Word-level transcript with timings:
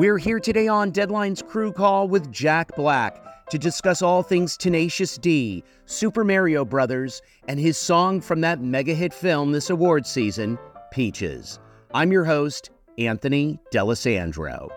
We're 0.00 0.16
here 0.16 0.40
today 0.40 0.66
on 0.66 0.92
Deadline's 0.92 1.42
Crew 1.42 1.74
Call 1.74 2.08
with 2.08 2.32
Jack 2.32 2.74
Black 2.74 3.22
to 3.50 3.58
discuss 3.58 4.00
all 4.00 4.22
things 4.22 4.56
Tenacious 4.56 5.18
D, 5.18 5.62
Super 5.84 6.24
Mario 6.24 6.64
Brothers, 6.64 7.20
and 7.48 7.60
his 7.60 7.76
song 7.76 8.22
from 8.22 8.40
that 8.40 8.62
mega 8.62 8.94
hit 8.94 9.12
film 9.12 9.52
this 9.52 9.68
award 9.68 10.06
season, 10.06 10.58
Peaches. 10.90 11.58
I'm 11.92 12.10
your 12.10 12.24
host, 12.24 12.70
Anthony 12.96 13.60
D'Alessandro. 13.72 14.70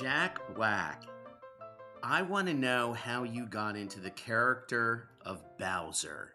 Jack 0.00 0.38
Black, 0.54 1.02
I 2.04 2.22
want 2.22 2.46
to 2.46 2.54
know 2.54 2.92
how 2.92 3.24
you 3.24 3.46
got 3.46 3.74
into 3.74 3.98
the 3.98 4.10
character 4.10 5.08
of 5.24 5.42
Bowser. 5.58 6.34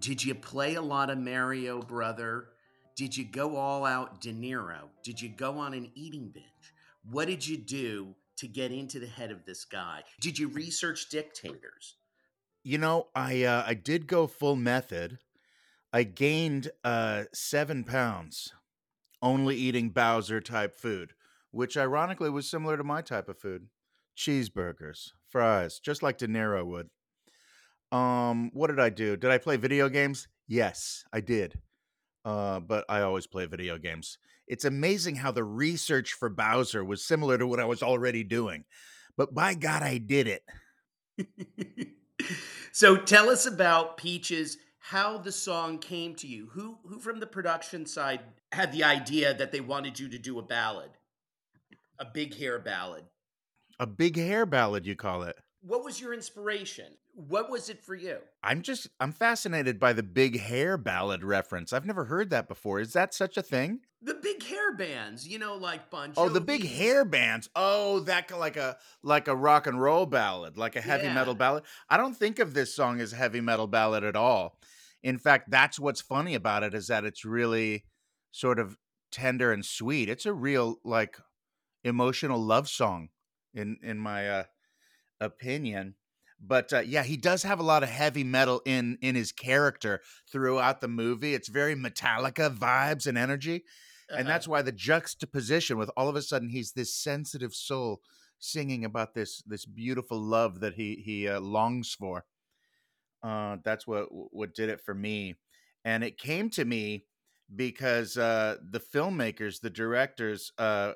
Did 0.00 0.24
you 0.24 0.34
play 0.34 0.74
a 0.74 0.82
lot 0.82 1.08
of 1.08 1.18
Mario 1.18 1.80
Brother? 1.80 2.48
Did 2.96 3.14
you 3.14 3.24
go 3.24 3.56
all 3.56 3.84
out 3.84 4.22
De 4.22 4.32
Niro? 4.32 4.88
Did 5.02 5.20
you 5.20 5.28
go 5.28 5.58
on 5.58 5.74
an 5.74 5.90
eating 5.94 6.30
binge? 6.32 6.74
What 7.10 7.28
did 7.28 7.46
you 7.46 7.58
do 7.58 8.14
to 8.38 8.48
get 8.48 8.72
into 8.72 8.98
the 8.98 9.06
head 9.06 9.30
of 9.30 9.44
this 9.44 9.66
guy? 9.66 10.02
Did 10.18 10.38
you 10.38 10.48
research 10.48 11.10
dictators? 11.10 11.96
You 12.64 12.78
know, 12.78 13.08
I 13.14 13.44
uh, 13.44 13.64
I 13.66 13.74
did 13.74 14.06
go 14.06 14.26
full 14.26 14.56
method. 14.56 15.18
I 15.92 16.04
gained 16.04 16.70
uh, 16.84 17.24
seven 17.34 17.84
pounds, 17.84 18.54
only 19.20 19.56
eating 19.56 19.90
Bowser 19.90 20.40
type 20.40 20.74
food, 20.74 21.12
which 21.50 21.76
ironically 21.76 22.30
was 22.30 22.48
similar 22.48 22.78
to 22.78 22.82
my 22.82 23.02
type 23.02 23.28
of 23.28 23.38
food: 23.38 23.68
cheeseburgers, 24.16 25.10
fries, 25.28 25.80
just 25.80 26.02
like 26.02 26.16
De 26.16 26.26
Niro 26.26 26.64
would. 26.64 26.88
Um, 27.92 28.50
what 28.54 28.68
did 28.68 28.80
I 28.80 28.88
do? 28.88 29.18
Did 29.18 29.30
I 29.30 29.36
play 29.36 29.58
video 29.58 29.90
games? 29.90 30.28
Yes, 30.48 31.04
I 31.12 31.20
did 31.20 31.60
uh, 32.26 32.58
but 32.58 32.84
I 32.88 33.02
always 33.02 33.26
play 33.26 33.46
video 33.46 33.78
games. 33.78 34.18
It's 34.48 34.64
amazing 34.64 35.14
how 35.14 35.30
the 35.30 35.44
research 35.44 36.12
for 36.12 36.28
Bowser 36.28 36.84
was 36.84 37.04
similar 37.04 37.38
to 37.38 37.46
what 37.46 37.60
I 37.60 37.64
was 37.64 37.82
already 37.82 38.24
doing. 38.24 38.64
But 39.16 39.32
by 39.32 39.54
God, 39.54 39.82
I 39.82 39.98
did 39.98 40.40
it. 41.18 41.88
so 42.72 42.96
tell 42.96 43.30
us 43.30 43.46
about 43.46 43.96
Peaches, 43.96 44.58
how 44.78 45.18
the 45.18 45.32
song 45.32 45.78
came 45.78 46.14
to 46.16 46.26
you. 46.26 46.48
Who 46.52 46.78
who 46.86 46.98
from 46.98 47.20
the 47.20 47.26
production 47.26 47.86
side 47.86 48.20
had 48.52 48.72
the 48.72 48.84
idea 48.84 49.32
that 49.32 49.52
they 49.52 49.60
wanted 49.60 49.98
you 49.98 50.08
to 50.08 50.18
do 50.18 50.38
a 50.38 50.42
ballad? 50.42 50.90
A 51.98 52.04
big 52.04 52.36
hair 52.36 52.58
ballad. 52.58 53.04
A 53.78 53.86
big 53.86 54.16
hair 54.16 54.46
ballad, 54.46 54.84
you 54.84 54.96
call 54.96 55.22
it 55.22 55.36
what 55.66 55.84
was 55.84 56.00
your 56.00 56.14
inspiration? 56.14 56.86
What 57.16 57.50
was 57.50 57.70
it 57.70 57.82
for 57.82 57.94
you? 57.94 58.18
I'm 58.42 58.60
just 58.60 58.88
I'm 59.00 59.10
fascinated 59.10 59.80
by 59.80 59.94
the 59.94 60.02
big 60.02 60.38
hair 60.38 60.76
ballad 60.76 61.24
reference. 61.24 61.72
I've 61.72 61.86
never 61.86 62.04
heard 62.04 62.28
that 62.28 62.46
before. 62.46 62.78
Is 62.78 62.92
that 62.92 63.14
such 63.14 63.38
a 63.38 63.42
thing? 63.42 63.80
The 64.02 64.12
big 64.12 64.42
hair 64.42 64.74
bands, 64.74 65.26
you 65.26 65.38
know, 65.38 65.54
like 65.54 65.88
Bon 65.88 66.10
Jovi. 66.10 66.14
Oh, 66.18 66.28
the 66.28 66.42
big 66.42 66.66
hair 66.66 67.06
bands. 67.06 67.48
Oh, 67.56 68.00
that 68.00 68.30
like 68.38 68.58
a 68.58 68.76
like 69.02 69.28
a 69.28 69.34
rock 69.34 69.66
and 69.66 69.80
roll 69.80 70.04
ballad, 70.04 70.58
like 70.58 70.76
a 70.76 70.82
heavy 70.82 71.06
yeah. 71.06 71.14
metal 71.14 71.34
ballad. 71.34 71.62
I 71.88 71.96
don't 71.96 72.14
think 72.14 72.38
of 72.38 72.52
this 72.52 72.74
song 72.74 73.00
as 73.00 73.14
a 73.14 73.16
heavy 73.16 73.40
metal 73.40 73.66
ballad 73.66 74.04
at 74.04 74.14
all. 74.14 74.58
In 75.02 75.16
fact, 75.16 75.50
that's 75.50 75.80
what's 75.80 76.02
funny 76.02 76.34
about 76.34 76.64
it 76.64 76.74
is 76.74 76.88
that 76.88 77.06
it's 77.06 77.24
really 77.24 77.84
sort 78.30 78.58
of 78.58 78.76
tender 79.10 79.54
and 79.54 79.64
sweet. 79.64 80.10
It's 80.10 80.26
a 80.26 80.34
real 80.34 80.80
like 80.84 81.16
emotional 81.82 82.42
love 82.42 82.68
song 82.68 83.08
in 83.54 83.78
in 83.82 83.96
my 83.96 84.28
uh 84.28 84.44
opinion 85.18 85.94
but 86.40 86.72
uh, 86.72 86.80
yeah 86.80 87.02
he 87.02 87.16
does 87.16 87.42
have 87.42 87.60
a 87.60 87.64
lot 87.64 87.82
of 87.82 87.88
heavy 87.88 88.24
metal 88.24 88.60
in 88.64 88.98
in 89.00 89.14
his 89.14 89.32
character 89.32 90.00
throughout 90.30 90.80
the 90.80 90.88
movie 90.88 91.34
it's 91.34 91.48
very 91.48 91.74
metallica 91.74 92.54
vibes 92.54 93.06
and 93.06 93.16
energy 93.16 93.64
uh-huh. 94.10 94.18
and 94.18 94.28
that's 94.28 94.46
why 94.46 94.62
the 94.62 94.72
juxtaposition 94.72 95.78
with 95.78 95.90
all 95.96 96.08
of 96.08 96.16
a 96.16 96.22
sudden 96.22 96.48
he's 96.48 96.72
this 96.72 96.94
sensitive 96.94 97.54
soul 97.54 98.00
singing 98.38 98.84
about 98.84 99.14
this 99.14 99.42
this 99.46 99.64
beautiful 99.64 100.18
love 100.18 100.60
that 100.60 100.74
he 100.74 101.02
he 101.04 101.28
uh, 101.28 101.40
longs 101.40 101.94
for 101.98 102.24
uh, 103.22 103.56
that's 103.64 103.86
what 103.86 104.06
what 104.10 104.54
did 104.54 104.68
it 104.68 104.80
for 104.80 104.94
me 104.94 105.34
and 105.84 106.04
it 106.04 106.18
came 106.18 106.50
to 106.50 106.64
me 106.64 107.04
because 107.54 108.18
uh, 108.18 108.56
the 108.70 108.80
filmmakers 108.80 109.60
the 109.60 109.70
directors 109.70 110.52
uh, 110.58 110.92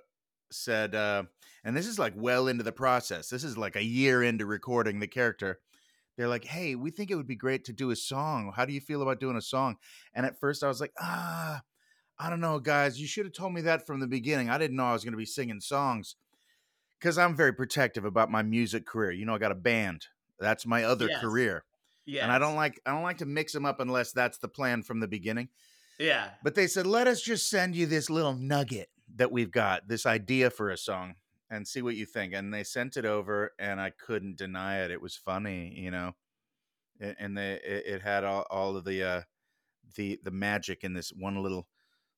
said, 0.51 0.95
uh, 0.95 1.25
and 1.65 1.77
this 1.77 1.87
is 1.87 1.99
like 1.99 2.15
well 2.17 2.49
into 2.49 2.65
the 2.65 2.73
process. 2.73 3.29
This 3.29 3.45
is 3.45 3.57
like 3.57 3.77
a 3.77 3.85
year 3.85 4.23
into 4.23 4.47
recording 4.47 5.01
the 5.01 5.07
character. 5.07 5.61
They're 6.17 6.29
like, 6.29 6.45
hey, 6.45 6.75
we 6.75 6.91
think 6.91 7.11
it 7.11 7.17
would 7.17 7.27
be 7.27 7.37
great 7.37 7.65
to 7.65 7.73
do 7.73 7.91
a 7.91 7.97
song. 7.97 8.53
How 8.55 8.65
do 8.65 8.73
you 8.73 8.81
feel 8.81 9.03
about 9.03 9.21
doing 9.21 9.37
a 9.37 9.43
song? 9.43 9.77
And 10.15 10.27
at 10.27 10.39
first 10.39 10.63
I 10.63 10.69
was 10.69 10.81
like, 10.81 10.93
ah, 11.01 11.63
I 12.19 12.29
don't 12.29 12.41
know, 12.41 12.59
guys. 12.59 13.01
You 13.01 13.07
should 13.07 13.25
have 13.25 13.33
told 13.33 13.55
me 13.55 13.63
that 13.63 13.87
from 13.87 14.01
the 14.01 14.07
beginning. 14.07 14.51
I 14.51 14.59
didn't 14.59 14.77
know 14.77 14.85
I 14.85 14.93
was 14.93 15.05
going 15.05 15.13
to 15.13 15.19
be 15.19 15.25
singing 15.25 15.61
songs 15.61 16.17
because 16.99 17.17
I'm 17.17 17.35
very 17.35 17.55
protective 17.55 18.05
about 18.05 18.31
my 18.31 18.43
music 18.43 18.87
career. 18.87 19.13
You 19.13 19.25
know, 19.25 19.35
I 19.35 19.39
got 19.39 19.53
a 19.53 19.57
band. 19.57 20.09
That's 20.39 20.67
my 20.67 20.85
other 20.85 21.09
yes. 21.09 21.21
career. 21.21 21.65
Yeah. 22.05 22.25
And 22.25 22.33
I 22.33 22.39
don't 22.39 22.57
like 22.57 22.81
I 22.85 22.91
don't 22.91 23.03
like 23.03 23.19
to 23.19 23.27
mix 23.27 23.53
them 23.53 23.65
up 23.65 23.81
unless 23.81 24.13
that's 24.13 24.39
the 24.39 24.49
plan 24.49 24.83
from 24.83 25.01
the 25.01 25.09
beginning. 25.09 25.49
Yeah. 25.99 26.31
But 26.43 26.55
they 26.55 26.67
said, 26.67 26.87
let 26.87 27.07
us 27.07 27.23
just 27.23 27.49
send 27.49 27.77
you 27.77 27.87
this 27.87 28.11
little 28.11 28.35
nugget 28.35 28.89
that 29.17 29.33
we've 29.33 29.51
got 29.51 29.89
this 29.89 30.07
idea 30.07 30.51
for 30.51 30.71
a 30.71 30.77
song 30.77 31.15
and 31.51 31.67
see 31.67 31.83
what 31.83 31.97
you 31.97 32.07
think. 32.07 32.33
And 32.33 32.53
they 32.53 32.65
sent 32.65 32.97
it 32.97 33.05
over, 33.05 33.53
and 33.59 33.81
I 33.81 33.91
couldn't 33.91 34.39
deny 34.39 34.81
it. 34.85 34.91
It 34.91 35.03
was 35.03 35.17
funny, 35.17 35.75
you 35.77 35.91
know, 35.91 36.13
and 37.01 37.37
they 37.37 37.61
it, 37.65 38.03
had 38.03 38.25
all, 38.25 38.47
all 38.51 38.77
of 38.77 38.85
the 38.85 39.03
uh, 39.03 39.23
the 39.97 40.21
the 40.23 40.31
magic 40.31 40.85
in 40.85 40.95
this 40.95 41.11
one 41.11 41.43
little 41.43 41.67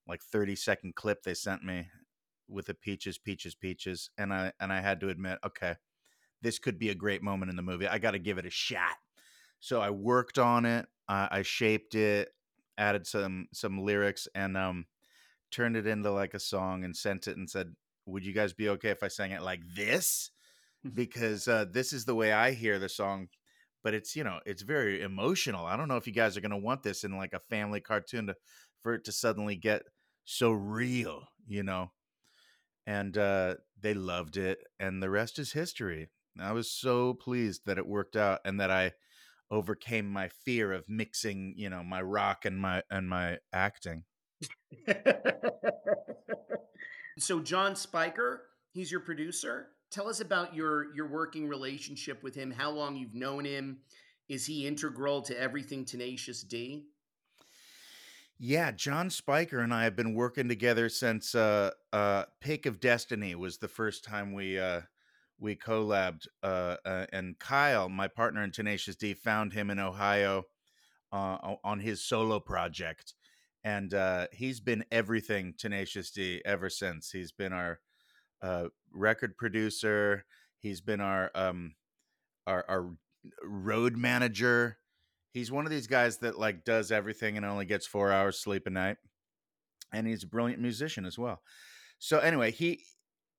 like 0.07 0.23
thirty 0.23 0.57
second 0.57 0.95
clip 0.95 1.23
they 1.23 1.35
sent 1.35 1.65
me 1.65 1.89
with 2.49 2.67
the 2.67 2.75
peaches, 2.75 3.19
peaches, 3.19 3.55
peaches, 3.55 4.11
and 4.19 4.33
I 4.33 4.53
and 4.61 4.73
I 4.73 4.81
had 4.81 5.01
to 5.01 5.09
admit, 5.09 5.39
okay, 5.47 5.77
this 6.43 6.59
could 6.59 6.79
be 6.79 6.91
a 6.91 6.95
great 6.95 7.23
moment 7.23 7.51
in 7.51 7.57
the 7.57 7.63
movie. 7.63 7.89
I 7.89 7.99
got 7.99 8.11
to 8.13 8.19
give 8.19 8.39
it 8.39 8.47
a 8.47 8.51
shot. 8.51 8.97
So 9.61 9.81
I 9.81 9.91
worked 9.91 10.39
on 10.39 10.67
it. 10.67 10.87
I 11.09 11.43
shaped 11.43 11.95
it, 11.95 12.31
added 12.79 13.07
some 13.07 13.47
some 13.53 13.85
lyrics, 13.85 14.27
and 14.35 14.57
um, 14.57 14.87
turned 15.53 15.77
it 15.77 15.87
into 15.87 16.11
like 16.11 16.35
a 16.35 16.41
song 16.41 16.85
and 16.85 16.97
sent 16.97 17.29
it 17.29 17.37
and 17.37 17.49
said, 17.49 17.75
"Would 18.07 18.25
you 18.25 18.33
guys 18.33 18.53
be 18.53 18.69
okay 18.71 18.91
if 18.91 19.03
I 19.03 19.09
sang 19.09 19.33
it 19.33 19.43
like 19.43 19.63
this?" 19.77 20.31
Mm-hmm. 20.85 20.97
because 20.97 21.47
uh, 21.47 21.65
this 21.71 21.93
is 21.93 22.05
the 22.05 22.15
way 22.15 22.33
I 22.33 22.53
hear 22.53 22.79
the 22.81 22.89
song. 22.89 23.29
But 23.85 23.95
it's 23.95 24.15
you 24.17 24.25
know 24.25 24.41
it's 24.47 24.63
very 24.63 25.03
emotional. 25.03 25.67
I 25.67 25.77
don't 25.77 25.89
know 25.89 25.97
if 25.97 26.07
you 26.07 26.13
guys 26.13 26.37
are 26.37 26.41
gonna 26.41 26.59
want 26.59 26.83
this 26.83 27.05
in 27.05 27.17
like 27.17 27.33
a 27.35 27.41
family 27.51 27.81
cartoon 27.81 28.29
to, 28.29 28.37
for 28.83 28.95
it 28.95 29.05
to 29.05 29.13
suddenly 29.13 29.57
get 29.57 29.83
so 30.25 30.53
real, 30.53 31.25
you 31.47 31.63
know. 31.63 31.91
And 32.87 33.17
uh, 33.17 33.57
they 33.81 33.95
loved 33.95 34.37
it, 34.37 34.59
and 34.81 35.03
the 35.03 35.11
rest 35.11 35.39
is 35.39 35.53
history. 35.53 36.11
I 36.41 36.53
was 36.53 36.71
so 36.71 37.15
pleased 37.15 37.63
that 37.67 37.79
it 37.79 37.87
worked 37.87 38.17
out 38.17 38.41
and 38.45 38.59
that 38.61 38.71
I 38.71 38.93
overcame 39.51 40.09
my 40.11 40.29
fear 40.29 40.73
of 40.73 40.89
mixing, 40.89 41.55
you 41.57 41.69
know, 41.71 41.85
my 41.85 42.03
rock 42.03 42.45
and 42.45 42.59
my 42.59 42.83
and 42.91 43.09
my 43.09 43.39
acting. 43.53 44.05
so 47.19 47.41
John 47.41 47.77
Spiker, 47.77 48.43
he's 48.73 48.91
your 48.91 49.01
producer. 49.01 49.69
Tell 49.91 50.09
us 50.09 50.21
about 50.21 50.55
your 50.55 50.95
your 50.95 51.07
working 51.07 51.47
relationship 51.49 52.23
with 52.23 52.35
him. 52.35 52.51
How 52.51 52.71
long 52.71 52.97
you've 52.97 53.15
known 53.15 53.45
him? 53.45 53.79
Is 54.29 54.47
he 54.47 54.67
integral 54.67 55.21
to 55.23 55.39
everything 55.39 55.85
Tenacious 55.85 56.43
D? 56.43 56.85
Yeah, 58.39 58.73
John 58.73 59.11
Spiker 59.11 59.61
and 59.61 59.73
I 59.73 59.85
have 59.85 59.95
been 59.95 60.15
working 60.15 60.49
together 60.49 60.89
since 60.89 61.35
uh, 61.35 61.71
uh, 61.93 62.25
"Pick 62.41 62.67
of 62.67 62.81
Destiny" 62.81 63.35
was 63.35 63.59
the 63.59 63.69
first 63.69 64.05
time 64.05 64.33
we 64.33 64.59
uh, 64.59 64.81
we 65.39 65.57
collabed. 65.57 66.27
Uh, 66.43 66.77
uh, 66.85 67.07
and 67.13 67.39
Kyle, 67.39 67.89
my 67.89 68.09
partner 68.09 68.43
in 68.43 68.51
Tenacious 68.51 68.97
D, 68.97 69.13
found 69.13 69.53
him 69.53 69.71
in 69.71 69.79
Ohio 69.79 70.45
uh, 71.13 71.57
on 71.63 71.81
his 71.81 72.03
solo 72.03 72.41
project, 72.41 73.15
and 73.65 73.95
uh, 73.95 74.27
he's 74.33 74.61
been 74.61 74.85
everything 74.91 75.55
Tenacious 75.57 76.11
D 76.11 76.43
ever 76.45 76.69
since. 76.69 77.11
He's 77.11 77.33
been 77.33 77.53
our 77.53 77.81
uh, 78.43 78.67
record 78.93 79.37
producer. 79.37 80.25
He's 80.59 80.81
been 80.81 81.01
our 81.01 81.31
um, 81.35 81.75
our 82.47 82.65
our 82.69 82.91
road 83.45 83.97
manager. 83.97 84.79
He's 85.33 85.51
one 85.51 85.65
of 85.65 85.71
these 85.71 85.87
guys 85.87 86.19
that 86.19 86.39
like 86.39 86.65
does 86.65 86.93
everything 86.93 87.37
and 87.37 87.47
only 87.47 87.65
gets 87.65 87.87
four 87.87 88.13
hours 88.13 88.39
sleep 88.39 88.67
a 88.67 88.71
night. 88.71 88.97
And 89.93 90.07
he's 90.07 90.25
a 90.25 90.29
brilliant 90.29 90.61
musician 90.61 91.05
as 91.05 91.19
well. 91.19 91.43
So 91.99 92.19
anyway, 92.19 92.51
he 92.51 92.83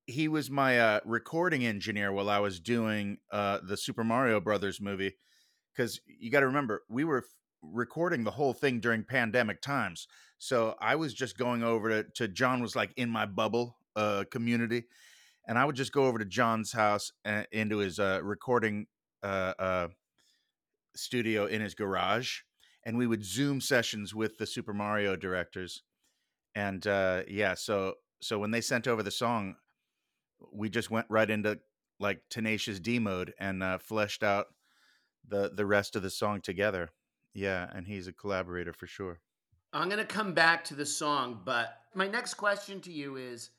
he 0.05 0.27
was 0.27 0.49
my 0.49 0.79
uh, 0.79 0.99
recording 1.05 1.65
engineer 1.65 2.11
while 2.11 2.29
I 2.29 2.39
was 2.39 2.59
doing 2.59 3.17
uh, 3.31 3.59
the 3.63 3.77
Super 3.77 4.03
Mario 4.03 4.39
Brothers 4.39 4.79
movie. 4.81 5.15
Because 5.75 5.99
you 6.05 6.29
got 6.29 6.41
to 6.41 6.47
remember, 6.47 6.83
we 6.87 7.03
were 7.03 7.25
recording 7.63 8.23
the 8.23 8.31
whole 8.31 8.53
thing 8.53 8.79
during 8.79 9.03
pandemic 9.03 9.61
times. 9.61 10.07
So 10.37 10.75
I 10.81 10.95
was 10.95 11.13
just 11.13 11.37
going 11.37 11.63
over 11.63 11.89
to, 11.89 12.03
to 12.15 12.27
John 12.27 12.61
was 12.61 12.75
like 12.75 12.91
in 12.97 13.09
my 13.09 13.25
bubble 13.25 13.77
uh, 13.95 14.25
community, 14.29 14.83
and 15.47 15.57
I 15.57 15.65
would 15.65 15.75
just 15.75 15.93
go 15.93 16.05
over 16.05 16.19
to 16.19 16.25
John's 16.25 16.73
house 16.73 17.11
and 17.23 17.47
into 17.51 17.77
his 17.77 17.99
uh, 17.99 18.19
recording 18.23 18.87
uh, 19.23 19.53
uh, 19.57 19.87
studio 20.95 21.45
in 21.45 21.61
his 21.61 21.75
garage, 21.75 22.41
and 22.85 22.97
we 22.97 23.07
would 23.07 23.23
Zoom 23.23 23.61
sessions 23.61 24.13
with 24.13 24.37
the 24.37 24.45
Super 24.45 24.73
Mario 24.73 25.15
directors. 25.15 25.83
and 26.55 26.85
uh, 26.87 27.23
yeah, 27.27 27.53
so 27.55 27.95
so 28.21 28.39
when 28.39 28.51
they 28.51 28.61
sent 28.61 28.87
over 28.87 29.03
the 29.03 29.11
song, 29.11 29.55
we 30.51 30.69
just 30.69 30.91
went 30.91 31.07
right 31.09 31.29
into 31.29 31.59
like 31.99 32.21
Tenacious 32.29 32.79
D 32.79 32.99
mode 32.99 33.33
and 33.39 33.63
uh, 33.63 33.77
fleshed 33.77 34.23
out 34.23 34.47
the 35.27 35.51
the 35.53 35.65
rest 35.65 35.95
of 35.95 36.03
the 36.03 36.09
song 36.09 36.41
together. 36.41 36.89
Yeah, 37.33 37.69
and 37.73 37.87
he's 37.87 38.07
a 38.07 38.13
collaborator 38.13 38.73
for 38.73 38.87
sure. 38.87 39.19
I'm 39.73 39.89
going 39.89 39.99
to 39.99 40.05
come 40.05 40.33
back 40.33 40.63
to 40.65 40.75
the 40.75 40.85
song, 40.85 41.41
but 41.43 41.77
my 41.95 42.07
next 42.07 42.35
question 42.35 42.79
to 42.81 42.91
you 42.91 43.15
is 43.15 43.49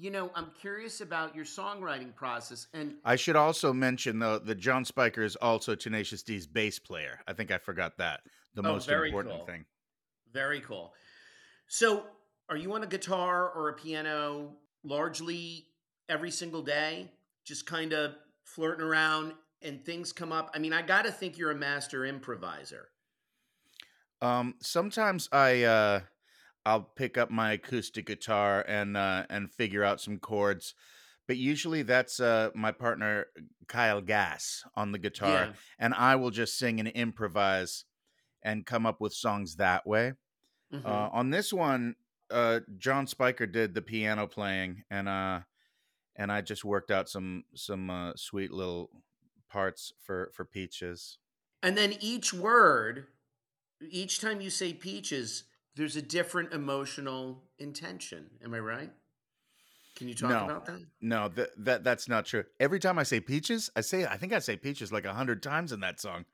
you 0.00 0.12
know, 0.12 0.30
I'm 0.36 0.52
curious 0.60 1.00
about 1.00 1.34
your 1.34 1.44
songwriting 1.44 2.14
process. 2.14 2.68
And 2.72 2.94
I 3.04 3.16
should 3.16 3.34
also 3.34 3.72
mention 3.72 4.20
though 4.20 4.38
that 4.38 4.54
John 4.54 4.84
Spiker 4.84 5.22
is 5.22 5.34
also 5.36 5.74
Tenacious 5.74 6.22
D's 6.22 6.46
bass 6.46 6.78
player. 6.78 7.18
I 7.26 7.32
think 7.32 7.50
I 7.50 7.58
forgot 7.58 7.98
that. 7.98 8.20
The 8.54 8.62
oh, 8.62 8.72
most 8.72 8.88
important 8.88 9.34
cool. 9.34 9.44
thing. 9.44 9.64
Very 10.32 10.60
cool. 10.60 10.92
So, 11.66 12.04
are 12.48 12.56
you 12.56 12.72
on 12.74 12.82
a 12.82 12.86
guitar 12.86 13.50
or 13.50 13.68
a 13.68 13.72
piano 13.74 14.54
largely 14.84 15.66
every 16.08 16.30
single 16.30 16.62
day? 16.62 17.10
Just 17.44 17.66
kind 17.66 17.92
of 17.92 18.14
flirting 18.44 18.86
around 18.86 19.34
and 19.62 19.84
things 19.84 20.12
come 20.12 20.32
up. 20.32 20.50
I 20.54 20.58
mean, 20.58 20.72
I 20.72 20.80
got 20.80 21.04
to 21.04 21.12
think 21.12 21.36
you're 21.36 21.50
a 21.50 21.56
master 21.56 22.06
improviser. 22.06 22.88
Um, 24.20 24.54
sometimes 24.60 25.28
I 25.32 25.62
uh 25.62 26.00
I'll 26.68 26.82
pick 26.82 27.16
up 27.16 27.30
my 27.30 27.52
acoustic 27.52 28.06
guitar 28.06 28.62
and 28.68 28.94
uh, 28.94 29.24
and 29.30 29.50
figure 29.50 29.84
out 29.84 30.02
some 30.02 30.18
chords. 30.18 30.74
But 31.26 31.38
usually 31.38 31.82
that's 31.82 32.20
uh, 32.20 32.50
my 32.54 32.72
partner 32.72 33.26
Kyle 33.68 34.00
Gass 34.00 34.64
on 34.74 34.92
the 34.92 34.98
guitar, 34.98 35.46
yeah. 35.46 35.52
and 35.78 35.94
I 35.94 36.16
will 36.16 36.30
just 36.30 36.58
sing 36.58 36.78
and 36.78 36.88
improvise 36.88 37.84
and 38.42 38.66
come 38.66 38.84
up 38.84 39.00
with 39.00 39.14
songs 39.14 39.56
that 39.56 39.86
way. 39.86 40.12
Mm-hmm. 40.72 40.86
Uh, 40.86 41.08
on 41.12 41.30
this 41.30 41.52
one, 41.52 41.96
uh, 42.30 42.60
John 42.76 43.06
Spiker 43.06 43.46
did 43.46 43.74
the 43.74 43.82
piano 43.82 44.26
playing, 44.26 44.84
and 44.90 45.08
uh, 45.08 45.40
and 46.16 46.30
I 46.30 46.42
just 46.42 46.64
worked 46.64 46.90
out 46.90 47.08
some 47.08 47.44
some 47.54 47.88
uh, 47.88 48.12
sweet 48.16 48.52
little 48.52 48.90
parts 49.50 49.92
for 50.02 50.30
for 50.34 50.44
Peaches. 50.44 51.18
And 51.62 51.76
then 51.76 51.94
each 52.00 52.32
word, 52.32 53.06
each 53.80 54.20
time 54.20 54.40
you 54.40 54.50
say 54.50 54.72
Peaches, 54.72 55.44
there's 55.76 55.96
a 55.96 56.02
different 56.02 56.52
emotional 56.52 57.44
intention. 57.58 58.26
Am 58.44 58.52
I 58.54 58.58
right? 58.58 58.90
Can 59.96 60.08
you 60.08 60.14
talk 60.14 60.30
no, 60.30 60.44
about 60.44 60.66
that? 60.66 60.80
No, 61.00 61.28
that, 61.28 61.50
that 61.64 61.84
that's 61.84 62.08
not 62.08 62.24
true. 62.24 62.44
Every 62.60 62.78
time 62.78 63.00
I 63.00 63.02
say 63.02 63.18
peaches, 63.18 63.68
I 63.74 63.80
say 63.80 64.06
I 64.06 64.16
think 64.16 64.32
I 64.32 64.38
say 64.38 64.56
peaches 64.56 64.92
like 64.92 65.04
a 65.04 65.12
hundred 65.12 65.42
times 65.42 65.72
in 65.72 65.80
that 65.80 66.00
song. 66.00 66.24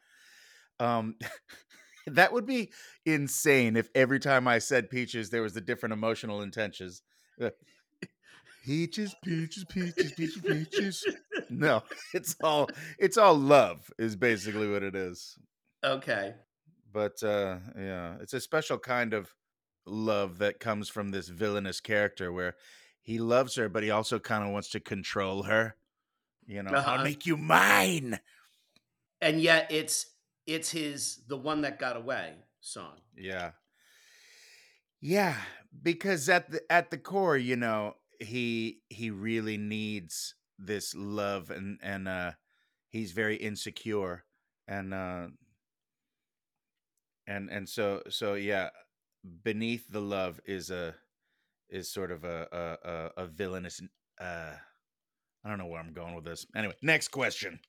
Um, 0.79 1.17
that 2.07 2.33
would 2.35 2.45
be 2.45 2.73
insane 3.07 3.77
if 3.77 3.89
every 3.95 4.21
time 4.21 4.47
I 4.47 4.59
said 4.59 4.91
peaches 4.91 5.31
there 5.31 5.41
was 5.41 5.55
the 5.55 5.63
different 5.63 5.95
emotional 5.95 6.43
intentions. 6.43 7.03
Peaches, 8.65 9.15
peaches, 9.23 9.67
peaches, 9.69 10.13
peaches, 10.13 10.41
peaches. 10.43 11.07
No, 11.51 11.83
it's 12.15 12.35
all 12.43 12.69
it's 12.99 13.19
all 13.19 13.35
love 13.35 13.91
is 13.99 14.17
basically 14.17 14.71
what 14.71 14.83
it 14.83 14.95
is. 14.95 15.39
Okay 15.85 16.35
but 16.95 17.23
uh 17.23 17.59
yeah 17.77 18.15
it's 18.23 18.33
a 18.33 18.41
special 18.41 18.79
kind 18.79 19.13
of 19.13 19.35
love 19.85 20.39
that 20.39 20.61
comes 20.61 20.89
from 20.89 21.11
this 21.11 21.29
villainous 21.29 21.81
character 21.81 22.33
where 22.33 22.55
he 23.03 23.19
loves 23.19 23.57
her 23.57 23.69
but 23.69 23.83
he 23.83 23.91
also 23.91 24.19
kind 24.19 24.43
of 24.43 24.51
wants 24.51 24.71
to 24.71 24.81
control 24.81 25.43
her 25.43 25.77
you 26.47 26.63
know 26.63 26.71
uh-huh. 26.71 26.93
i'll 26.93 27.05
make 27.05 27.27
you 27.27 27.37
mine! 27.37 28.19
And 29.21 29.41
yet 29.41 29.69
it's 29.71 30.07
it's 30.47 30.71
his 30.71 31.23
the 31.27 31.37
one 31.37 31.63
that 31.63 31.79
got 31.79 31.97
away 31.97 32.35
song. 32.61 33.01
Yeah. 33.17 33.53
Yeah 35.01 35.37
because 35.83 36.29
at 36.29 36.51
the 36.51 36.61
at 36.71 36.91
the 36.91 36.99
core 36.99 37.37
you 37.37 37.57
know 37.57 37.95
he 38.21 38.79
he 38.89 39.11
really 39.11 39.57
needs 39.57 40.35
this 40.59 40.95
love 40.95 41.51
and 41.51 41.79
and 41.83 42.07
uh 42.07 42.33
he's 42.91 43.13
very 43.13 43.37
insecure 43.37 44.25
and 44.69 44.95
uh 44.95 45.27
and 47.27 47.51
and 47.51 47.69
so 47.69 48.03
so 48.09 48.35
yeah 48.35 48.71
beneath 49.43 49.87
the 49.91 50.01
love 50.01 50.41
is 50.47 50.71
a 50.71 50.95
is 51.71 51.91
sort 51.91 52.11
of 52.11 52.25
a 52.25 52.47
a, 52.53 52.89
a, 52.89 53.25
a 53.25 53.27
villainous 53.27 53.81
uh 54.21 54.53
i 55.45 55.49
don't 55.49 55.59
know 55.59 55.67
where 55.67 55.81
i'm 55.81 55.93
going 55.93 56.15
with 56.15 56.25
this. 56.25 56.47
Anyway 56.55 56.75
next 56.83 57.09
question. 57.09 57.61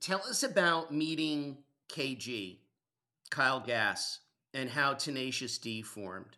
Tell 0.00 0.20
us 0.28 0.42
about 0.42 0.92
meeting 0.92 1.58
kg 1.88 2.58
kyle 3.30 3.60
gass 3.60 4.20
and 4.52 4.70
how 4.70 4.94
tenacious 4.94 5.58
d 5.58 5.82
formed. 5.82 6.36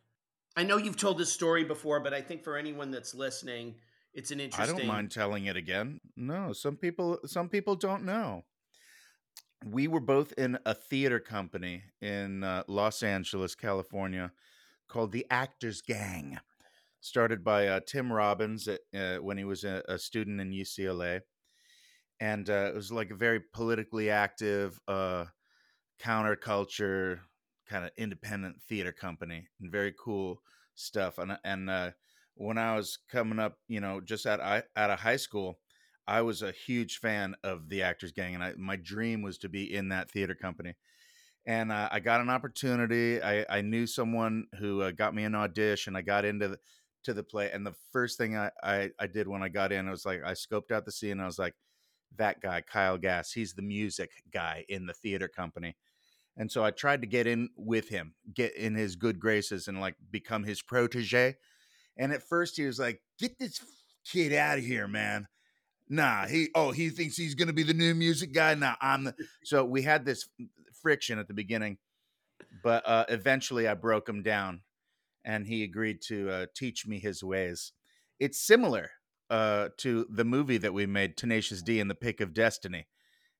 I 0.56 0.62
know 0.62 0.78
you've 0.78 0.96
told 0.96 1.18
this 1.18 1.32
story 1.32 1.64
before 1.64 2.00
but 2.00 2.12
i 2.14 2.20
think 2.20 2.42
for 2.42 2.56
anyone 2.56 2.90
that's 2.90 3.14
listening 3.14 3.76
it's 4.14 4.30
an 4.30 4.40
interesting 4.40 4.74
i 4.74 4.78
don't 4.78 4.88
mind 4.88 5.10
telling 5.10 5.46
it 5.46 5.56
again. 5.56 6.00
No 6.16 6.52
some 6.52 6.76
people 6.76 7.20
some 7.26 7.48
people 7.48 7.76
don't 7.76 8.04
know 8.04 8.44
we 9.66 9.88
were 9.88 10.00
both 10.00 10.32
in 10.38 10.58
a 10.64 10.74
theater 10.74 11.18
company 11.18 11.82
in 12.00 12.44
uh, 12.44 12.62
Los 12.68 13.02
Angeles, 13.02 13.54
California, 13.54 14.30
called 14.88 15.10
the 15.10 15.26
Actors 15.28 15.82
Gang, 15.82 16.38
started 17.00 17.42
by 17.42 17.66
uh, 17.66 17.80
Tim 17.84 18.12
Robbins 18.12 18.68
at, 18.68 18.80
uh, 18.96 19.16
when 19.16 19.36
he 19.36 19.44
was 19.44 19.64
a, 19.64 19.82
a, 19.88 19.98
student 19.98 20.40
in 20.40 20.52
UCLA, 20.52 21.22
and 22.20 22.48
uh, 22.48 22.70
it 22.72 22.74
was 22.74 22.92
like 22.92 23.10
a 23.10 23.16
very 23.16 23.40
politically 23.40 24.08
active, 24.08 24.78
uh, 24.86 25.24
counterculture 26.00 27.20
kind 27.68 27.84
of 27.84 27.90
independent 27.98 28.62
theater 28.68 28.92
company, 28.92 29.48
and 29.60 29.72
very 29.72 29.92
cool 29.98 30.40
stuff. 30.76 31.18
And 31.18 31.36
and 31.44 31.68
uh, 31.68 31.90
when 32.34 32.56
I 32.56 32.76
was 32.76 32.98
coming 33.10 33.40
up, 33.40 33.58
you 33.66 33.80
know, 33.80 34.00
just 34.00 34.26
out 34.26 34.40
out 34.40 34.90
of 34.90 35.00
high 35.00 35.16
school 35.16 35.58
I 36.06 36.22
was 36.22 36.42
a 36.42 36.52
huge 36.52 36.98
fan 36.98 37.34
of 37.42 37.68
the 37.68 37.82
Actors 37.82 38.12
Gang, 38.12 38.34
and 38.34 38.44
I, 38.44 38.52
my 38.56 38.76
dream 38.76 39.22
was 39.22 39.38
to 39.38 39.48
be 39.48 39.74
in 39.74 39.88
that 39.88 40.10
theater 40.10 40.34
company. 40.34 40.74
And 41.46 41.70
uh, 41.70 41.88
I 41.92 42.00
got 42.00 42.20
an 42.20 42.30
opportunity. 42.30 43.22
I, 43.22 43.46
I 43.48 43.60
knew 43.60 43.86
someone 43.86 44.46
who 44.58 44.82
uh, 44.82 44.90
got 44.90 45.14
me 45.14 45.24
an 45.24 45.34
audition. 45.34 45.92
And 45.92 45.98
I 45.98 46.02
got 46.02 46.24
into 46.24 46.48
the, 46.48 46.58
to 47.04 47.14
the 47.14 47.22
play, 47.22 47.50
and 47.52 47.66
the 47.66 47.74
first 47.92 48.18
thing 48.18 48.36
I, 48.36 48.50
I, 48.62 48.90
I 48.98 49.06
did 49.06 49.28
when 49.28 49.42
I 49.42 49.48
got 49.48 49.72
in, 49.72 49.86
I 49.86 49.90
was 49.90 50.04
like, 50.04 50.22
I 50.24 50.32
scoped 50.32 50.72
out 50.72 50.84
the 50.84 50.92
scene. 50.92 51.12
And 51.12 51.22
I 51.22 51.26
was 51.26 51.38
like, 51.38 51.54
that 52.16 52.40
guy, 52.40 52.62
Kyle 52.62 52.98
Gass, 52.98 53.32
he's 53.32 53.54
the 53.54 53.62
music 53.62 54.10
guy 54.32 54.64
in 54.68 54.86
the 54.86 54.92
theater 54.92 55.28
company. 55.28 55.76
And 56.36 56.50
so 56.50 56.64
I 56.64 56.70
tried 56.70 57.00
to 57.00 57.06
get 57.06 57.26
in 57.26 57.48
with 57.56 57.88
him, 57.88 58.14
get 58.34 58.54
in 58.56 58.74
his 58.74 58.96
good 58.96 59.18
graces, 59.18 59.68
and 59.68 59.80
like 59.80 59.96
become 60.10 60.44
his 60.44 60.62
protege. 60.62 61.36
And 61.96 62.12
at 62.12 62.22
first, 62.22 62.56
he 62.56 62.66
was 62.66 62.78
like, 62.78 63.00
"Get 63.18 63.38
this 63.38 63.60
kid 64.04 64.34
out 64.34 64.58
of 64.58 64.64
here, 64.64 64.86
man." 64.86 65.28
Nah, 65.88 66.26
he 66.26 66.48
oh 66.54 66.72
he 66.72 66.90
thinks 66.90 67.16
he's 67.16 67.34
gonna 67.34 67.52
be 67.52 67.62
the 67.62 67.74
new 67.74 67.94
music 67.94 68.32
guy. 68.32 68.54
Nah, 68.54 68.74
I'm 68.80 69.04
the 69.04 69.14
so 69.44 69.64
we 69.64 69.82
had 69.82 70.04
this 70.04 70.28
friction 70.82 71.18
at 71.18 71.28
the 71.28 71.34
beginning, 71.34 71.78
but 72.62 72.86
uh, 72.86 73.04
eventually 73.08 73.68
I 73.68 73.74
broke 73.74 74.08
him 74.08 74.22
down, 74.22 74.62
and 75.24 75.46
he 75.46 75.62
agreed 75.62 76.02
to 76.08 76.30
uh, 76.30 76.46
teach 76.54 76.86
me 76.86 76.98
his 76.98 77.22
ways. 77.22 77.72
It's 78.18 78.38
similar 78.38 78.90
uh, 79.30 79.68
to 79.78 80.06
the 80.10 80.24
movie 80.24 80.58
that 80.58 80.74
we 80.74 80.86
made, 80.86 81.16
Tenacious 81.16 81.62
D 81.62 81.80
and 81.80 81.90
the 81.90 81.94
Pick 81.94 82.20
of 82.20 82.34
Destiny, 82.34 82.86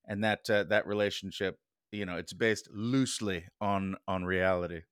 and 0.07 0.23
that 0.23 0.49
uh, 0.49 0.65
that 0.65 0.87
relationship. 0.87 1.59
You 1.91 2.07
know, 2.07 2.17
it's 2.17 2.33
based 2.33 2.69
loosely 2.73 3.45
on 3.61 3.97
on 4.07 4.25
reality. 4.25 4.83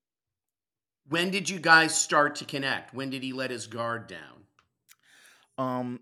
When 1.08 1.30
did 1.30 1.48
you 1.50 1.58
guys 1.58 1.94
start 1.94 2.36
to 2.36 2.44
connect? 2.44 2.94
When 2.94 3.10
did 3.10 3.22
he 3.22 3.32
let 3.32 3.50
his 3.50 3.66
guard 3.66 4.06
down? 4.06 4.44
Um, 5.58 6.00